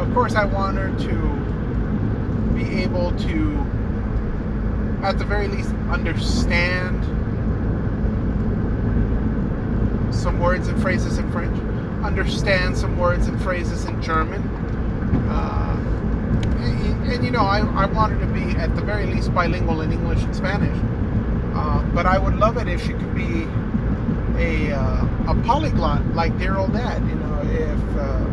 of 0.00 0.12
course 0.14 0.34
i 0.34 0.44
want 0.44 0.78
her 0.78 0.88
to 0.98 1.14
be 2.54 2.82
able 2.82 3.12
to 3.18 3.58
at 5.02 5.18
the 5.18 5.24
very 5.24 5.46
least 5.46 5.70
understand 5.90 7.04
some 10.14 10.38
words 10.40 10.68
and 10.68 10.80
phrases 10.82 11.18
in 11.18 11.30
French, 11.32 11.56
understand 12.02 12.76
some 12.76 12.98
words 12.98 13.26
and 13.26 13.40
phrases 13.42 13.84
in 13.86 14.00
German. 14.02 14.42
Uh, 15.28 15.76
and, 16.60 17.12
and, 17.12 17.24
you 17.24 17.30
know, 17.30 17.40
I, 17.40 17.60
I 17.60 17.86
want 17.86 18.12
her 18.12 18.20
to 18.20 18.26
be 18.26 18.56
at 18.58 18.74
the 18.74 18.82
very 18.82 19.06
least 19.06 19.32
bilingual 19.34 19.80
in 19.80 19.92
English 19.92 20.22
and 20.22 20.36
Spanish. 20.36 20.76
Uh, 21.54 21.82
but 21.94 22.06
I 22.06 22.18
would 22.18 22.36
love 22.36 22.58
it 22.58 22.68
if 22.68 22.82
she 22.82 22.92
could 22.92 23.14
be 23.14 23.46
a, 24.40 24.72
uh, 24.72 25.32
a 25.32 25.42
polyglot 25.44 26.04
like 26.14 26.36
dear 26.38 26.56
old 26.56 26.72
dad. 26.72 27.06
You 27.06 27.14
know, 27.14 27.40
if 27.44 27.96
uh, 27.96 28.24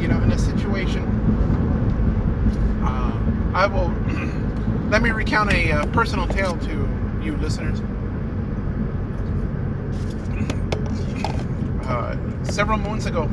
you 0.00 0.08
know, 0.08 0.20
in 0.22 0.32
a 0.32 0.38
situation, 0.38 1.04
uh, 2.84 3.54
I 3.54 3.66
will. 3.66 3.92
let 4.90 5.00
me 5.00 5.10
recount 5.10 5.50
a 5.52 5.72
uh, 5.72 5.86
personal 5.86 6.26
tale 6.26 6.56
to 6.58 6.88
you 7.22 7.36
listeners. 7.36 7.80
Uh, 11.82 12.16
several 12.44 12.78
moons 12.78 13.06
ago, 13.06 13.28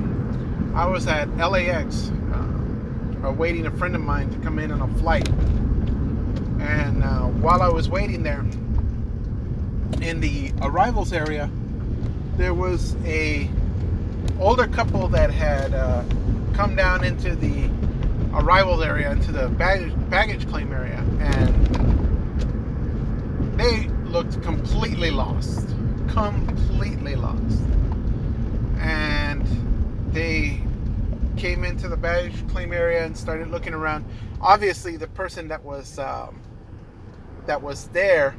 I 0.73 0.85
was 0.85 1.07
at 1.07 1.29
LAX 1.37 2.09
uh, 2.33 3.27
awaiting 3.27 3.67
a 3.67 3.71
friend 3.71 3.95
of 3.95 4.01
mine 4.01 4.29
to 4.31 4.39
come 4.39 4.57
in 4.57 4.71
on 4.71 4.81
a 4.81 4.87
flight. 4.95 5.29
And 6.59 7.03
while 7.41 7.61
I 7.61 7.69
was 7.69 7.89
waiting 7.89 8.23
there, 8.23 8.43
in 10.01 10.19
the 10.21 10.51
arrivals 10.61 11.11
area, 11.13 11.49
there 12.37 12.53
was 12.53 12.95
a 13.05 13.49
older 14.39 14.67
couple 14.67 15.07
that 15.09 15.31
had 15.31 15.73
uh, 15.73 16.03
come 16.53 16.75
down 16.75 17.03
into 17.03 17.35
the 17.35 17.69
arrivals 18.33 18.81
area, 18.83 19.11
into 19.11 19.31
the 19.31 19.49
baggage, 19.49 19.93
baggage 20.09 20.47
claim 20.47 20.71
area, 20.71 21.03
and 21.19 21.49
they 23.59 23.87
looked 24.09 24.41
completely 24.41 25.11
lost, 25.11 25.67
completely 26.07 27.15
lost, 27.15 27.61
and 28.79 29.45
they 30.13 30.61
came 31.35 31.63
into 31.63 31.87
the 31.87 31.97
baggage 31.97 32.47
claim 32.49 32.73
area 32.73 33.05
and 33.05 33.17
started 33.17 33.49
looking 33.49 33.73
around. 33.73 34.05
Obviously, 34.41 34.97
the 34.97 35.07
person 35.07 35.47
that 35.49 35.63
was 35.63 35.99
um, 35.99 36.41
that 37.45 37.61
was 37.61 37.87
there, 37.89 38.35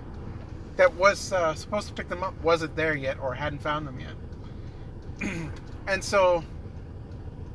that 0.80 0.94
was 0.94 1.30
uh, 1.34 1.54
supposed 1.54 1.88
to 1.88 1.92
pick 1.92 2.08
them 2.08 2.22
up, 2.24 2.32
wasn't 2.42 2.74
there 2.74 2.96
yet 2.96 3.20
or 3.20 3.34
hadn't 3.34 3.60
found 3.60 3.86
them 3.86 4.00
yet. 4.00 5.30
and 5.86 6.02
so, 6.02 6.42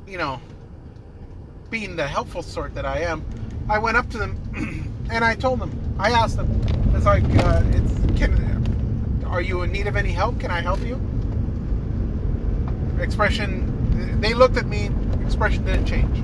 you 0.06 0.20
know, 0.20 0.40
being 1.72 1.96
the 1.96 2.08
helpful 2.08 2.44
sort 2.44 2.76
that 2.76 2.86
I 2.86 3.00
am, 3.00 3.26
I 3.68 3.80
went 3.80 3.98
up 3.98 4.08
to 4.12 4.20
them 4.20 4.38
and 5.12 5.26
I 5.26 5.34
told 5.34 5.58
them. 5.60 5.72
I 5.98 6.12
asked 6.12 6.38
them. 6.38 6.62
It's 6.94 7.08
like, 7.08 7.24
uh, 7.44 7.64
it's 7.70 8.16
can. 8.16 9.24
Are 9.26 9.42
you 9.42 9.64
in 9.64 9.72
need 9.72 9.88
of 9.88 9.96
any 9.96 10.12
help? 10.12 10.40
Can 10.40 10.52
I 10.52 10.62
help 10.62 10.82
you? 10.82 11.02
Expression. 13.02 14.22
They 14.22 14.36
looked 14.36 14.58
at 14.58 14.68
me. 14.68 14.92
Expression 15.26 15.66
didn't 15.66 15.88
change. 15.88 16.16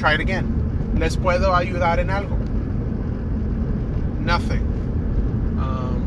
Try 0.00 0.14
it 0.14 0.20
again. 0.20 0.96
Les 0.98 1.14
puedo 1.16 1.54
ayudar 1.54 2.00
en 2.00 2.08
algo 2.08 2.37
Nothing. 4.27 4.61
Um, 5.59 6.01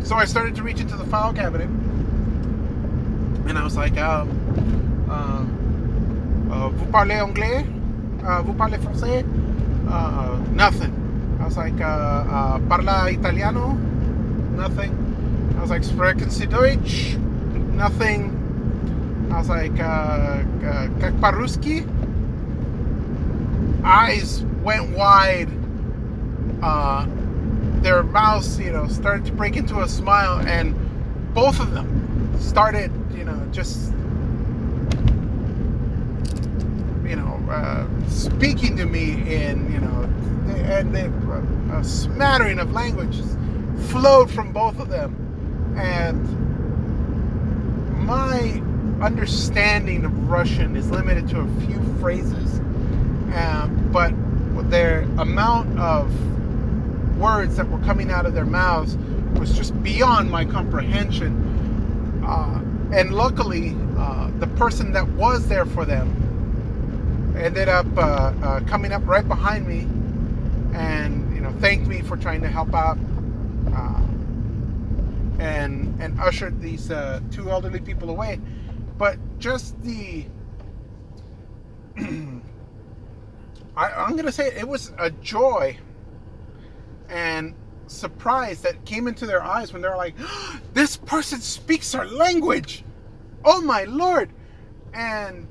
so 0.03 0.15
I 0.15 0.25
started 0.25 0.55
to 0.55 0.63
reach 0.63 0.79
into 0.79 0.95
the 0.95 1.05
file 1.05 1.33
cabinet, 1.33 1.69
and 3.47 3.57
I 3.57 3.63
was 3.63 3.75
like, 3.77 3.97
um, 3.97 4.29
uh, 5.09 5.45
uh, 6.53 6.69
"Vous 6.69 6.85
parlez 6.91 7.21
anglais? 7.21 7.65
Uh, 8.23 8.41
vous 8.41 8.53
parlez 8.53 8.79
français?" 8.79 9.23
Uh, 9.87 10.37
nothing. 10.53 10.93
I 11.39 11.45
was 11.45 11.57
like, 11.57 11.79
uh, 11.79 11.85
uh, 11.85 12.59
"Parla 12.67 13.09
italiano?" 13.11 13.77
Nothing. 14.55 14.91
I 15.57 15.61
was 15.61 15.69
like, 15.69 15.83
"Sprechen 15.83 16.29
Sie 16.29 16.45
Deutsch?" 16.45 17.17
Nothing. 17.75 18.31
I 19.31 19.37
was 19.37 19.49
like, 19.49 19.79
uh, 19.79 20.43
"Как 20.99 21.13
по-русски?" 21.21 21.85
Eyes 23.83 24.43
went 24.63 24.95
wide. 24.97 25.49
uh, 26.62 27.06
their 27.80 28.02
mouths, 28.02 28.58
you 28.58 28.70
know, 28.70 28.86
started 28.86 29.24
to 29.24 29.32
break 29.32 29.56
into 29.56 29.80
a 29.80 29.88
smile, 29.88 30.38
and 30.46 30.74
both 31.34 31.58
of 31.60 31.70
them 31.72 32.38
started, 32.38 32.92
you 33.16 33.24
know, 33.24 33.48
just, 33.50 33.92
you 37.06 37.16
know, 37.16 37.40
uh, 37.50 37.86
speaking 38.08 38.76
to 38.76 38.84
me 38.84 39.12
in, 39.32 39.72
you 39.72 39.80
know, 39.80 40.04
and 40.70 40.94
they, 40.94 41.10
a 41.74 41.82
smattering 41.82 42.58
of 42.58 42.72
languages 42.72 43.36
flowed 43.88 44.30
from 44.30 44.52
both 44.52 44.78
of 44.78 44.90
them, 44.90 45.16
and 45.78 46.22
my 48.06 48.60
understanding 49.02 50.04
of 50.04 50.28
Russian 50.28 50.76
is 50.76 50.90
limited 50.90 51.26
to 51.30 51.40
a 51.40 51.46
few 51.60 51.80
phrases, 52.00 52.58
um, 53.34 53.88
but 53.90 54.12
their 54.70 55.00
amount 55.18 55.78
of 55.78 56.12
words 57.20 57.56
that 57.56 57.68
were 57.68 57.78
coming 57.80 58.10
out 58.10 58.26
of 58.26 58.34
their 58.34 58.46
mouths 58.46 58.96
was 59.38 59.56
just 59.56 59.80
beyond 59.82 60.30
my 60.30 60.44
comprehension. 60.44 62.24
Uh, 62.26 62.60
and 62.92 63.14
luckily, 63.14 63.76
uh, 63.98 64.30
the 64.38 64.46
person 64.48 64.92
that 64.92 65.06
was 65.10 65.46
there 65.46 65.66
for 65.66 65.84
them 65.84 66.16
ended 67.36 67.68
up 67.68 67.86
uh, 67.96 68.00
uh 68.42 68.60
coming 68.66 68.92
up 68.92 69.06
right 69.06 69.26
behind 69.26 69.66
me 69.66 69.86
and 70.74 71.34
you 71.34 71.40
know 71.40 71.52
thanked 71.60 71.86
me 71.86 72.02
for 72.02 72.16
trying 72.16 72.42
to 72.42 72.48
help 72.48 72.74
out 72.74 72.98
uh, 73.72 74.02
and 75.38 76.00
and 76.00 76.20
ushered 76.20 76.60
these 76.60 76.90
uh, 76.90 77.20
two 77.30 77.50
elderly 77.50 77.80
people 77.80 78.10
away. 78.10 78.40
But 78.98 79.18
just 79.38 79.80
the 79.82 80.26
I, 83.76 83.90
I'm 83.92 84.16
gonna 84.16 84.32
say 84.32 84.48
it 84.48 84.66
was 84.66 84.92
a 84.98 85.10
joy 85.10 85.78
and 87.10 87.54
surprise 87.90 88.62
that 88.62 88.84
came 88.84 89.08
into 89.08 89.26
their 89.26 89.42
eyes 89.42 89.72
when 89.72 89.82
they're 89.82 89.96
like, 89.96 90.14
"This 90.74 90.96
person 90.96 91.40
speaks 91.40 91.94
our 91.94 92.06
language! 92.06 92.84
Oh 93.44 93.60
my 93.60 93.84
lord!" 93.84 94.30
And 94.94 95.46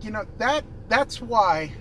you 0.00 0.10
know 0.10 0.24
that 0.38 0.64
that's 0.88 1.20
why. 1.20 1.72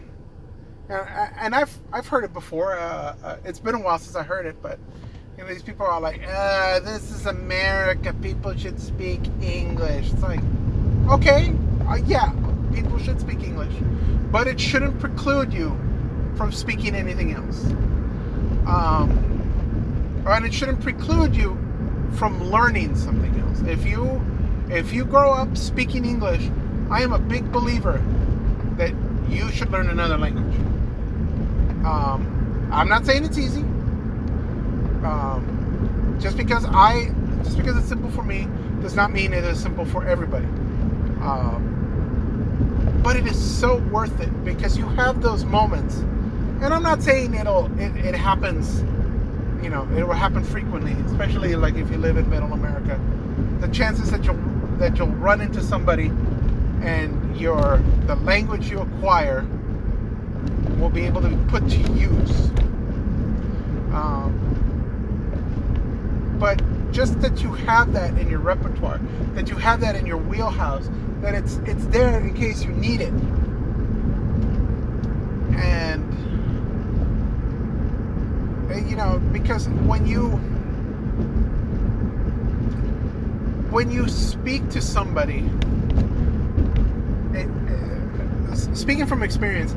And 0.89 1.56
I've 1.56 1.76
I've 1.91 2.08
heard 2.08 2.24
it 2.24 2.34
before. 2.34 2.78
Uh, 2.78 3.15
uh, 3.24 3.38
it's 3.43 3.60
been 3.60 3.76
a 3.76 3.80
while 3.80 3.98
since 3.98 4.15
I 4.15 4.24
heard 4.24 4.45
it, 4.45 4.62
but 4.62 4.78
you 5.38 5.43
know 5.43 5.50
these 5.50 5.63
people 5.63 5.86
are 5.86 6.00
like, 6.00 6.21
uh, 6.28 6.80
"This 6.82 7.12
is 7.12 7.26
America. 7.26 8.13
People 8.21 8.56
should 8.56 8.80
speak 8.80 9.21
English." 9.41 10.12
It's 10.12 10.21
like, 10.21 10.41
okay, 11.10 11.56
uh, 11.88 11.95
yeah, 12.06 12.32
people 12.74 13.00
should 13.00 13.19
speak 13.19 13.41
English, 13.41 13.74
but 14.32 14.48
it 14.48 14.60
shouldn't 14.60 15.00
preclude 15.00 15.52
you 15.52 15.76
from 16.36 16.52
speaking 16.52 16.93
anything 16.93 17.34
else 17.34 17.65
um, 18.67 20.23
and 20.28 20.45
it 20.45 20.54
shouldn't 20.54 20.82
preclude 20.82 21.36
you 21.36 21.58
from 22.15 22.49
learning 22.49 22.95
something 22.95 23.39
else. 23.41 23.62
If 23.62 23.86
you 23.86 24.21
if 24.69 24.93
you 24.93 25.06
grow 25.06 25.32
up 25.32 25.56
speaking 25.56 26.06
English, 26.06 26.49
I 26.89 27.01
am 27.04 27.13
a 27.13 27.19
big 27.19 27.51
believer 27.51 28.01
that 28.78 28.93
you 29.30 29.49
should 29.51 29.71
learn 29.71 29.89
another 29.89 30.17
language. 30.17 30.56
Um, 31.86 32.69
I'm 32.71 32.89
not 32.89 33.06
saying 33.06 33.23
it's 33.25 33.38
easy. 33.38 33.62
Um, 35.04 36.17
just 36.19 36.38
because 36.38 36.65
I 36.65 37.12
just 37.43 37.58
because 37.58 37.78
it's 37.78 37.88
simple 37.88 38.10
for 38.12 38.23
me 38.23 38.47
does 38.82 38.95
not 38.95 39.12
mean 39.12 39.34
it 39.34 39.43
is 39.43 39.60
simple 39.60 39.86
for 39.86 40.06
everybody. 40.08 40.45
Um, 41.21 43.01
but 43.04 43.15
it 43.15 43.28
is 43.28 43.39
so 43.39 43.78
worth 43.78 44.19
it 44.19 44.43
because 44.43 44.78
you 44.78 44.88
have 44.89 45.21
those 45.21 45.45
moments 45.45 46.04
and 46.65 46.73
I'm 46.73 46.84
not 46.84 47.04
saying 47.04 47.36
it'll 47.36 47.65
it, 47.80 47.95
it 47.95 48.15
happens 48.15 48.82
you 49.63 49.69
know 49.69 49.88
it 49.95 50.06
will 50.06 50.13
happen 50.13 50.43
frequently 50.43 50.93
especially 51.06 51.56
like 51.56 51.75
if 51.75 51.89
you 51.91 51.97
live 51.97 52.17
in 52.17 52.30
middle 52.30 52.51
America. 52.54 52.99
The 53.62 53.67
chances 53.69 54.12
that 54.12 54.25
you'll 54.25 54.39
that 54.78 54.97
you'll 54.97 55.08
run 55.08 55.41
into 55.41 55.62
somebody 55.62 56.12
and 56.82 57.38
your 57.39 57.82
the 58.06 58.15
language 58.15 58.69
you 58.69 58.80
acquire 58.82 59.45
will 60.78 60.89
be 60.89 61.06
able 61.06 61.21
to 61.21 61.30
be 61.30 61.49
put 61.49 61.69
to 61.69 61.78
use. 61.78 62.49
Um, 63.93 64.34
but 66.39 66.62
just 66.91 67.21
that 67.21 67.41
you 67.41 67.54
have 67.54 67.93
that 67.93 68.17
in 68.17 68.30
your 68.30 68.39
repertoire 68.39 68.99
that 69.34 69.49
you 69.49 69.56
have 69.56 69.80
that 69.82 69.95
in 69.95 70.06
your 70.06 70.17
wheelhouse 70.17 70.89
that 71.21 71.34
it's 71.34 71.56
it's 71.65 71.86
there 71.88 72.19
in 72.19 72.34
case 72.34 72.63
you 72.63 72.71
need 72.71 73.01
it. 73.01 73.13
And 75.58 76.04
you 78.73 78.95
know, 78.95 79.19
because 79.32 79.67
when 79.69 80.06
you 80.06 80.30
when 83.71 83.91
you 83.91 84.08
speak 84.08 84.69
to 84.69 84.82
somebody, 84.82 85.49
it, 87.34 87.47
uh, 87.69 88.56
speaking 88.73 89.06
from 89.06 89.21
experience, 89.23 89.75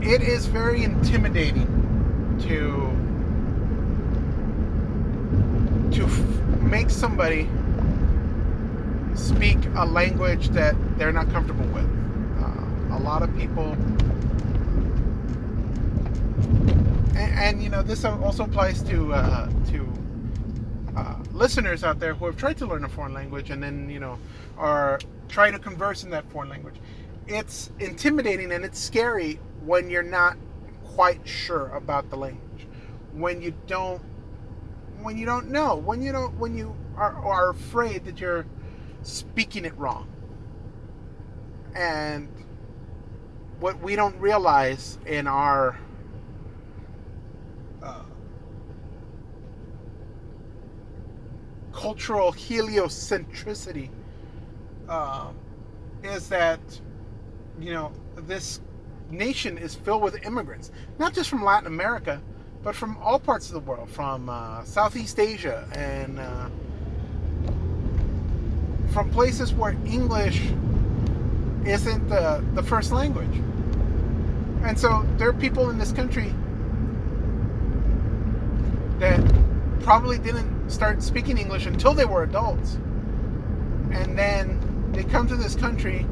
it 0.00 0.22
is 0.22 0.46
very 0.46 0.82
intimidating 0.82 1.66
to 2.40 2.88
to 5.92 6.06
make 6.62 6.90
somebody 6.90 7.48
speak 9.14 9.58
a 9.76 9.84
language 9.84 10.48
that 10.50 10.74
they're 10.96 11.12
not 11.12 11.30
comfortable 11.30 11.66
with. 11.66 11.84
Uh, 12.40 12.96
a 12.96 13.00
lot 13.00 13.22
of 13.22 13.36
people, 13.36 13.76
and, 17.18 17.38
and, 17.38 17.62
you 17.62 17.68
know, 17.68 17.82
this 17.82 18.04
also 18.04 18.44
applies 18.44 18.82
to 18.84 19.12
uh, 19.12 19.48
to 19.70 19.92
uh, 20.96 21.16
listeners 21.32 21.84
out 21.84 21.98
there 22.00 22.14
who 22.14 22.26
have 22.26 22.36
tried 22.36 22.58
to 22.58 22.66
learn 22.66 22.84
a 22.84 22.88
foreign 22.88 23.14
language 23.14 23.50
and 23.50 23.62
then 23.62 23.88
you 23.88 24.00
know 24.00 24.18
are 24.56 24.98
trying 25.28 25.52
to 25.52 25.58
converse 25.58 26.04
in 26.04 26.10
that 26.10 26.30
foreign 26.30 26.48
language. 26.48 26.76
It's 27.26 27.70
intimidating 27.78 28.52
and 28.52 28.64
it's 28.64 28.78
scary 28.78 29.38
when 29.64 29.90
you're 29.90 30.02
not 30.02 30.36
quite 30.84 31.26
sure 31.28 31.68
about 31.68 32.10
the 32.10 32.16
language, 32.16 32.66
when 33.12 33.42
you 33.42 33.54
don't 33.66 34.02
when 35.02 35.16
you 35.16 35.26
don't 35.26 35.48
know, 35.50 35.76
when 35.76 36.02
you 36.02 36.12
don't 36.12 36.36
when 36.38 36.56
you 36.56 36.74
are, 36.96 37.14
are 37.24 37.50
afraid 37.50 38.04
that 38.04 38.20
you're 38.20 38.46
speaking 39.02 39.64
it 39.64 39.76
wrong. 39.76 40.08
And 41.74 42.28
what 43.60 43.80
we 43.80 43.94
don't 43.94 44.18
realize 44.20 44.98
in 45.06 45.26
our 45.26 45.78
uh, 47.82 48.02
cultural 51.78 52.32
heliocentricity 52.32 53.88
uh, 54.88 55.30
is 56.02 56.28
that, 56.28 56.58
you 57.60 57.72
know, 57.72 57.92
this 58.16 58.60
nation 59.10 59.56
is 59.56 59.76
filled 59.76 60.02
with 60.02 60.26
immigrants, 60.26 60.72
not 60.98 61.14
just 61.14 61.30
from 61.30 61.44
Latin 61.44 61.68
America, 61.68 62.20
but 62.64 62.74
from 62.74 62.96
all 62.96 63.20
parts 63.20 63.46
of 63.46 63.54
the 63.54 63.60
world, 63.60 63.88
from 63.88 64.28
uh, 64.28 64.64
Southeast 64.64 65.20
Asia 65.20 65.68
and 65.72 66.18
uh, 66.18 66.48
from 68.92 69.08
places 69.10 69.54
where 69.54 69.76
English 69.86 70.50
isn't 71.64 72.08
the, 72.08 72.44
the 72.54 72.62
first 72.62 72.90
language. 72.90 73.36
And 74.64 74.76
so 74.76 75.06
there 75.16 75.28
are 75.28 75.32
people 75.32 75.70
in 75.70 75.78
this 75.78 75.92
country 75.92 76.34
that 78.98 79.20
probably 79.82 80.18
didn't 80.18 80.57
start 80.68 81.02
speaking 81.02 81.38
English 81.38 81.66
until 81.66 81.94
they 81.94 82.04
were 82.04 82.22
adults. 82.22 82.74
And 83.90 84.18
then 84.18 84.92
they 84.92 85.04
come 85.04 85.26
to 85.28 85.36
this 85.36 85.54
country 85.54 86.06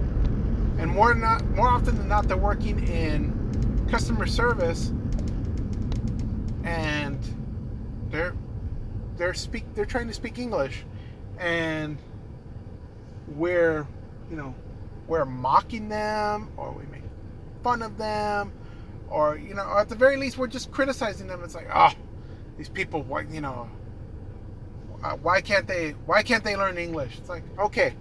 and 0.79 0.91
more 0.91 1.15
not 1.15 1.45
more 1.51 1.69
often 1.69 1.97
than 1.97 2.09
not 2.09 2.29
they're 2.29 2.37
working 2.37 2.87
in 2.87 3.87
customer 3.91 4.27
service 4.27 4.93
and 6.65 7.19
they're 8.11 8.35
they're 9.17 9.35
speak 9.35 9.65
they're 9.75 9.87
trying 9.87 10.09
to 10.09 10.15
speak 10.15 10.39
English 10.39 10.85
and 11.39 11.99
we're, 13.29 13.87
you 14.31 14.37
know, 14.37 14.55
we're 15.07 15.25
mocking 15.25 15.89
them 15.89 16.51
or 16.57 16.73
we 16.73 16.85
make 16.87 17.03
fun 17.63 17.83
of 17.83 17.99
them 17.99 18.53
or, 19.09 19.37
you 19.37 19.55
know, 19.55 19.63
or 19.63 19.81
at 19.81 19.89
the 19.89 19.95
very 19.95 20.17
least, 20.17 20.39
we're 20.39 20.47
just 20.47 20.71
criticizing 20.71 21.27
them. 21.27 21.43
It's 21.45 21.55
like, 21.55 21.69
oh, 21.73 21.93
these 22.57 22.69
people, 22.69 23.03
what, 23.03 23.31
you 23.31 23.41
know, 23.41 23.69
uh, 25.13 25.17
why 25.17 25.41
can't 25.41 25.67
they, 25.67 25.91
why 26.07 26.23
can't 26.23 26.45
they 26.45 26.57
learn 26.57 26.79
English? 26.79 27.19
It's 27.19 27.29
like, 27.29 27.45
okay, 27.59 27.95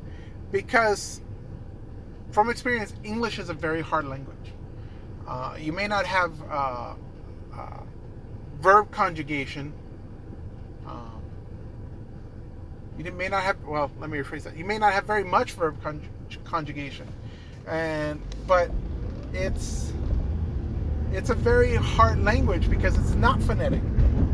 because 0.51 1.21
from 2.31 2.49
experience, 2.49 2.93
English 3.03 3.39
is 3.39 3.49
a 3.49 3.53
very 3.53 3.81
hard 3.81 4.05
language. 4.07 4.35
Uh, 5.27 5.55
you 5.59 5.73
may 5.73 5.87
not 5.87 6.05
have 6.05 6.33
uh, 6.49 6.93
uh 7.53 7.79
verb 8.61 8.91
conjugation 8.91 9.73
you 12.97 13.11
may 13.11 13.27
not 13.27 13.43
have 13.43 13.61
well 13.63 13.91
let 13.99 14.09
me 14.09 14.17
rephrase 14.17 14.43
that 14.43 14.57
you 14.57 14.65
may 14.65 14.77
not 14.77 14.93
have 14.93 15.05
very 15.05 15.23
much 15.23 15.51
verb 15.51 15.75
conjugation 16.43 17.07
and 17.67 18.21
but 18.47 18.71
it's 19.33 19.91
it's 21.11 21.29
a 21.29 21.35
very 21.35 21.75
hard 21.75 22.23
language 22.23 22.69
because 22.69 22.97
it's 22.97 23.15
not 23.15 23.41
phonetic 23.43 23.81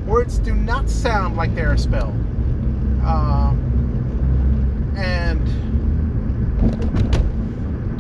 words 0.06 0.38
do 0.40 0.54
not 0.54 0.90
sound 0.90 1.36
like 1.36 1.54
they're 1.56 1.78
spelled 1.78 2.16
um, 3.04 4.94
and 4.98 5.46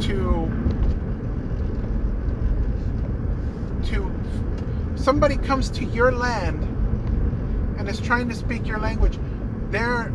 to 0.01 0.49
to 3.87 4.11
somebody 4.95 5.37
comes 5.37 5.69
to 5.69 5.85
your 5.85 6.11
land 6.11 6.63
and 7.77 7.87
is 7.89 7.99
trying 7.99 8.29
to 8.29 8.35
speak 8.35 8.67
your 8.67 8.79
language 8.79 9.17
they're 9.71 10.11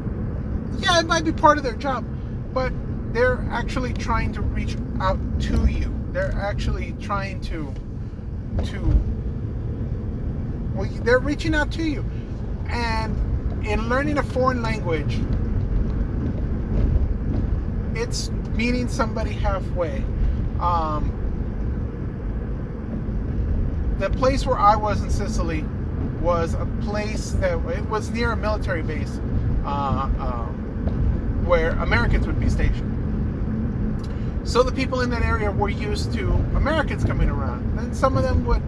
yeah, 0.78 1.00
it 1.00 1.06
might 1.06 1.24
be 1.24 1.32
part 1.32 1.58
of 1.58 1.64
their 1.64 1.74
job, 1.74 2.04
but 2.52 2.72
they're 3.12 3.44
actually 3.50 3.92
trying 3.94 4.32
to 4.34 4.42
reach 4.42 4.76
out 5.00 5.18
to 5.40 5.66
you. 5.66 5.92
They're 6.12 6.32
actually 6.32 6.94
trying 7.00 7.40
to 7.42 7.72
to 8.64 8.80
well, 10.74 10.88
they're 11.02 11.18
reaching 11.18 11.54
out 11.54 11.72
to 11.72 11.82
you. 11.82 12.04
And 12.68 13.16
in 13.66 13.88
learning 13.88 14.18
a 14.18 14.22
foreign 14.22 14.62
language, 14.62 15.20
it's 17.94 18.30
meeting 18.54 18.88
somebody 18.88 19.32
halfway. 19.32 20.04
Um, 20.60 21.12
the 23.98 24.10
place 24.10 24.46
where 24.46 24.58
I 24.58 24.76
was 24.76 25.02
in 25.02 25.10
Sicily 25.10 25.64
was 26.20 26.54
a 26.54 26.66
place 26.82 27.32
that 27.32 27.58
it 27.68 27.88
was 27.88 28.10
near 28.10 28.32
a 28.32 28.36
military 28.36 28.82
base. 28.82 29.20
Uh, 29.64 30.08
um, 30.20 30.66
where 31.46 31.70
Americans 31.80 32.26
would 32.26 32.38
be 32.40 32.48
stationed. 32.48 32.92
So 34.44 34.62
the 34.62 34.72
people 34.72 35.00
in 35.00 35.10
that 35.10 35.22
area 35.22 35.50
were 35.50 35.68
used 35.68 36.12
to 36.14 36.32
Americans 36.54 37.04
coming 37.04 37.28
around. 37.28 37.78
And 37.78 37.96
some 37.96 38.16
of 38.16 38.22
them 38.22 38.44
would 38.46 38.62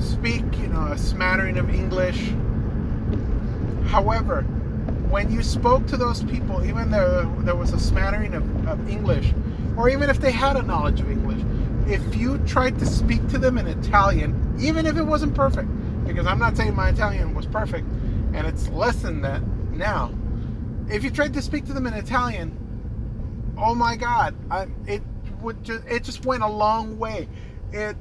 speak, 0.00 0.44
you 0.58 0.68
know, 0.68 0.86
a 0.92 0.98
smattering 0.98 1.58
of 1.58 1.70
English. 1.70 2.30
However, 3.86 4.42
when 5.10 5.30
you 5.30 5.42
spoke 5.42 5.86
to 5.88 5.96
those 5.96 6.22
people, 6.24 6.64
even 6.64 6.90
though 6.90 7.32
there 7.40 7.54
was 7.54 7.72
a 7.72 7.78
smattering 7.78 8.34
of, 8.34 8.66
of 8.66 8.88
English, 8.88 9.32
or 9.76 9.88
even 9.88 10.10
if 10.10 10.20
they 10.20 10.32
had 10.32 10.56
a 10.56 10.62
knowledge 10.62 11.00
of 11.00 11.10
English, 11.10 11.42
if 11.86 12.16
you 12.16 12.38
tried 12.38 12.78
to 12.78 12.86
speak 12.86 13.26
to 13.28 13.38
them 13.38 13.58
in 13.58 13.66
Italian, 13.66 14.56
even 14.58 14.86
if 14.86 14.96
it 14.96 15.02
wasn't 15.02 15.34
perfect, 15.34 15.68
because 16.06 16.26
I'm 16.26 16.38
not 16.38 16.56
saying 16.56 16.74
my 16.74 16.88
Italian 16.88 17.34
was 17.34 17.46
perfect, 17.46 17.86
and 18.32 18.46
it's 18.46 18.68
less 18.70 18.96
than 18.96 19.20
that 19.22 19.42
now, 19.72 20.12
if 20.88 21.04
you 21.04 21.10
tried 21.10 21.34
to 21.34 21.42
speak 21.42 21.66
to 21.66 21.72
them 21.72 21.86
in 21.86 21.94
Italian, 21.94 22.56
oh 23.58 23.74
my 23.74 23.96
God, 23.96 24.34
I, 24.50 24.66
it 24.86 25.02
would 25.40 25.62
just 25.62 25.84
it 25.86 26.04
just 26.04 26.24
went 26.24 26.42
a 26.42 26.48
long 26.48 26.98
way. 26.98 27.28
It 27.72 27.96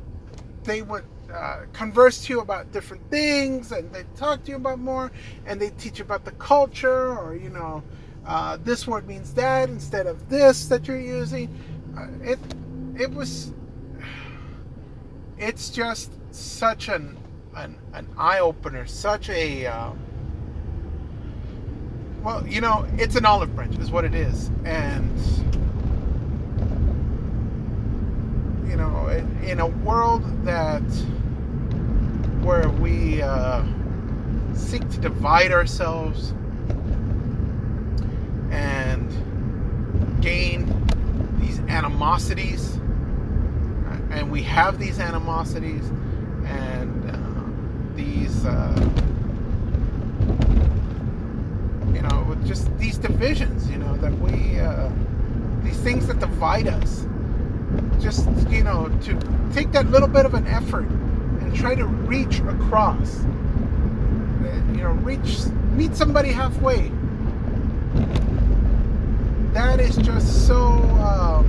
they 0.63 0.82
would 0.82 1.06
uh, 1.34 1.65
converse 1.74 2.26
to 2.26 2.34
you 2.34 2.39
about 2.41 2.72
different 2.72 3.10
things, 3.10 3.72
and 3.72 3.91
they 3.91 4.04
talk 4.15 4.43
to 4.43 4.52
you 4.52 4.58
about 4.58 4.80
more, 4.80 5.12
and 5.46 5.60
they 5.60 5.72
teach 5.72 6.00
you 6.00 6.06
about 6.06 6.26
the 6.26 6.32
culture, 6.34 7.17
or 7.17 7.36
you 7.36 7.50
know, 7.50 7.84
uh, 8.26 8.58
this 8.63 8.88
word 8.88 9.08
means 9.08 9.34
that 9.34 9.69
instead 9.69 10.08
of 10.08 10.30
this 10.30 10.67
that 10.67 10.88
you're 10.88 11.00
using. 11.00 11.50
Uh, 11.98 12.08
it 12.22 12.39
it 13.00 13.12
was 13.12 13.52
it's 15.38 15.69
just 15.69 16.12
such 16.32 16.88
an 16.88 17.17
an, 17.56 17.78
an 17.93 18.08
eye 18.17 18.39
opener, 18.39 18.86
such 18.86 19.30
a 19.30 19.65
um, 19.65 20.00
well, 22.24 22.46
you 22.48 22.62
know, 22.62 22.88
it's 22.98 23.15
an 23.15 23.26
olive 23.26 23.54
branch, 23.54 23.78
is 23.80 23.91
what 23.91 24.06
it 24.06 24.15
is, 24.15 24.50
and 24.63 25.19
you 28.69 28.78
know, 28.78 29.08
in 29.43 29.60
a 29.60 29.67
world 29.67 30.24
that 30.46 30.82
where 32.43 32.67
we 32.69 33.21
uh, 33.21 33.63
seek 34.53 34.88
to 34.89 34.97
divide 34.99 35.51
ourselves 35.51 36.34
and 38.51 39.10
gain 40.21 40.67
these 41.39 41.60
animosities, 41.62 42.73
and 44.12 44.29
we 44.29 44.43
have 44.43 44.77
these 44.77 44.99
animosities 44.99 45.89
and 46.45 47.10
uh, 47.10 47.95
these. 47.95 48.45
Uh, 48.45 48.89
you 51.93 52.01
know, 52.01 52.38
just 52.45 52.75
these 52.77 52.97
divisions, 52.97 53.69
you 53.69 53.77
know, 53.77 53.95
that 53.97 54.12
we, 54.19 54.60
uh, 54.60 54.89
these 55.62 55.77
things 55.77 56.08
that 56.08 56.19
divide 56.19 56.67
us. 56.67 57.06
Just, 58.01 58.27
you 58.49 58.63
know, 58.63 58.89
to 59.03 59.17
take 59.53 59.71
that 59.71 59.89
little 59.89 60.08
bit 60.08 60.25
of 60.25 60.34
an 60.34 60.45
effort 60.47 60.88
try 61.54 61.76
to 61.76 61.86
reach 61.86 62.39
across. 62.39 63.24
You 64.74 64.82
know, 64.82 64.92
reach, 65.04 65.46
meet 65.74 65.96
somebody 65.96 66.32
halfway. 66.32 66.92
That 69.54 69.80
is 69.80 69.96
just 69.98 70.48
so. 70.48 70.58
Um, 70.58 71.46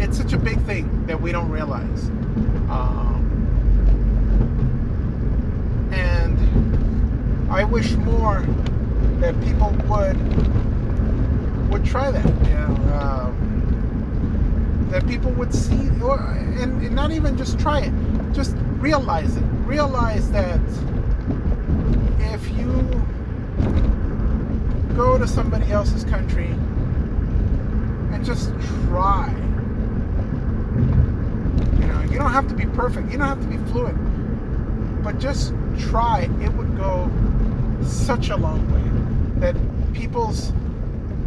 it's 0.00 0.16
such 0.16 0.32
a 0.32 0.38
big 0.38 0.60
thing 0.62 1.06
that 1.06 1.20
we 1.20 1.32
don't 1.32 1.50
realize. 1.50 2.08
Um, 2.68 3.26
and 5.92 7.50
I 7.50 7.64
wish 7.64 7.92
more 7.92 8.44
that 9.20 9.34
people 9.42 9.70
would 9.88 10.18
would 11.70 11.84
try 11.84 12.10
that. 12.10 12.26
You 12.46 12.54
know, 12.54 12.76
um, 13.00 13.49
that 14.90 15.06
people 15.06 15.30
would 15.32 15.54
see, 15.54 15.88
or 16.02 16.18
and, 16.18 16.82
and 16.82 16.94
not 16.94 17.12
even 17.12 17.38
just 17.38 17.58
try 17.58 17.80
it, 17.80 17.92
just 18.32 18.56
realize 18.78 19.36
it. 19.36 19.44
Realize 19.64 20.30
that 20.32 20.60
if 22.18 22.50
you 22.58 22.68
go 24.96 25.16
to 25.16 25.28
somebody 25.28 25.70
else's 25.70 26.02
country 26.04 26.48
and 28.12 28.24
just 28.24 28.50
try. 28.88 29.32
You 31.78 31.86
know, 31.86 32.00
you 32.10 32.18
don't 32.18 32.32
have 32.32 32.48
to 32.48 32.54
be 32.54 32.66
perfect. 32.66 33.12
You 33.12 33.18
don't 33.18 33.28
have 33.28 33.40
to 33.40 33.46
be 33.46 33.58
fluent. 33.70 35.04
But 35.04 35.18
just 35.20 35.54
try. 35.78 36.28
It 36.42 36.52
would 36.54 36.76
go 36.76 37.08
such 37.84 38.30
a 38.30 38.36
long 38.36 38.60
way. 38.72 39.40
That 39.40 39.56
people's 39.94 40.52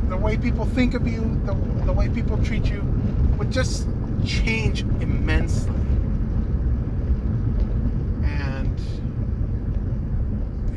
the 0.09 0.17
way 0.17 0.35
people 0.35 0.65
think 0.65 0.93
of 0.93 1.07
you, 1.07 1.21
the, 1.45 1.55
the 1.85 1.93
way 1.93 2.09
people 2.09 2.37
treat 2.43 2.65
you 2.65 2.92
would 3.37 3.51
just 3.51 3.87
change 4.25 4.81
immensely. 5.01 5.73
And 8.23 8.79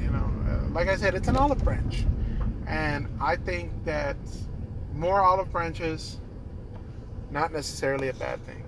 you 0.01 0.11
know, 0.11 0.31
uh, 0.49 0.69
like 0.71 0.89
I 0.89 0.97
said, 0.97 1.15
it's 1.15 1.29
an 1.29 1.37
olive 1.37 1.63
branch. 1.65 2.05
And 2.67 3.09
I 3.21 3.37
think 3.37 3.73
that 3.85 4.17
more 4.95 5.21
olive 5.21 5.53
branches, 5.53 6.19
not 7.31 7.53
necessarily 7.53 8.09
a 8.09 8.15
bad 8.15 8.45
thing. 8.45 8.63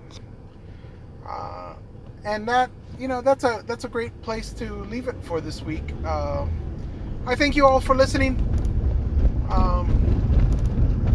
Uh, 1.29 1.75
and 2.25 2.47
that, 2.47 2.69
you 2.97 3.07
know, 3.07 3.21
that's 3.21 3.43
a 3.43 3.63
that's 3.67 3.85
a 3.85 3.87
great 3.87 4.19
place 4.21 4.51
to 4.53 4.73
leave 4.85 5.07
it 5.07 5.15
for 5.21 5.39
this 5.39 5.61
week. 5.61 5.93
Uh, 6.03 6.45
I 7.25 7.35
thank 7.35 7.55
you 7.55 7.65
all 7.65 7.79
for 7.79 7.95
listening. 7.95 8.37
Um, 9.51 9.87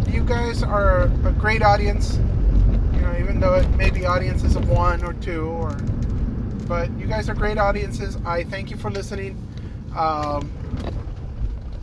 you 0.09 0.23
guys 0.23 0.63
are 0.63 1.03
a 1.03 1.35
great 1.37 1.61
audience. 1.61 2.19
Even 3.19 3.39
though 3.39 3.55
it 3.55 3.67
may 3.71 3.89
be 3.89 4.05
audiences 4.05 4.55
of 4.55 4.69
one 4.69 5.03
or 5.03 5.13
two, 5.13 5.45
or 5.45 5.71
but 6.67 6.91
you 6.97 7.05
guys 7.05 7.29
are 7.29 7.35
great 7.35 7.57
audiences. 7.57 8.17
I 8.25 8.43
thank 8.43 8.71
you 8.71 8.77
for 8.77 8.89
listening. 8.89 9.37
Um, 9.95 10.51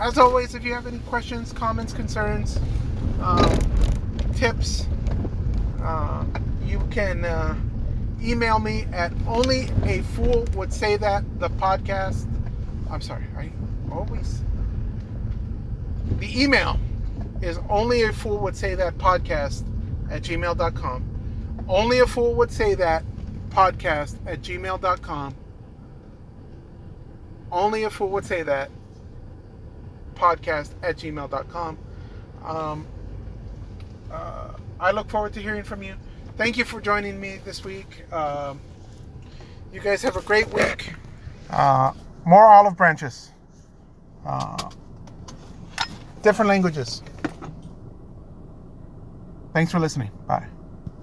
as 0.01 0.19
always, 0.19 0.55
if 0.55 0.65
you 0.65 0.75
have 0.75 0.87
any 0.87 0.99
questions, 1.01 1.53
comments, 1.53 1.93
concerns, 1.93 2.59
um, 3.23 4.33
tips, 4.35 4.87
uh, 5.83 6.25
you 6.65 6.81
can 6.91 7.25
uh, 7.25 7.55
email 8.21 8.59
me 8.59 8.87
at 8.93 9.13
only 9.27 9.69
a 9.85 10.03
fool 10.03 10.47
would 10.55 10.73
say 10.73 10.97
that 10.97 11.25
the 11.39 11.51
podcast. 11.51 12.27
I'm 12.91 13.01
sorry, 13.01 13.25
I 13.37 13.53
always. 13.91 14.43
The 16.19 16.43
email 16.43 16.79
is 17.41 17.59
only 17.69 18.03
a 18.03 18.13
fool 18.13 18.39
would 18.39 18.57
say 18.57 18.75
that 18.75 18.99
podcast 18.99 19.65
at 20.11 20.23
gmail.com. 20.23 21.12
Only 21.69 22.01
a 22.01 22.07
fool 22.07 22.35
would 22.35 22.51
say 22.51 22.75
that 22.75 23.05
podcast 23.51 24.17
at 24.27 24.43
gmail.com. 24.43 25.35
Only 27.51 27.85
a 27.85 27.91
fool 27.91 28.09
would 28.09 28.25
say 28.25 28.43
that 28.43 28.71
podcast 30.15 30.71
at 30.83 30.97
gmail.com. 30.97 31.79
Um, 32.45 32.87
uh, 34.11 34.53
I 34.81 34.91
look 34.91 35.11
forward 35.11 35.33
to 35.35 35.41
hearing 35.41 35.63
from 35.63 35.83
you. 35.83 35.95
Thank 36.37 36.57
you 36.57 36.65
for 36.65 36.81
joining 36.81 37.21
me 37.21 37.41
this 37.45 37.65
week. 37.65 38.11
Um, 38.13 38.61
you 39.73 39.81
guys 39.81 40.03
have 40.03 40.17
a 40.17 40.23
great 40.23 40.53
week. 40.53 40.95
Uh, 41.51 41.93
more 42.25 42.47
olive 42.47 42.77
branches. 42.77 43.33
Uh, 44.27 44.71
different 46.23 46.49
languages. 46.49 47.03
Thanks 49.53 49.71
for 49.71 49.79
listening. 49.79 50.11
Bye. 50.27 50.52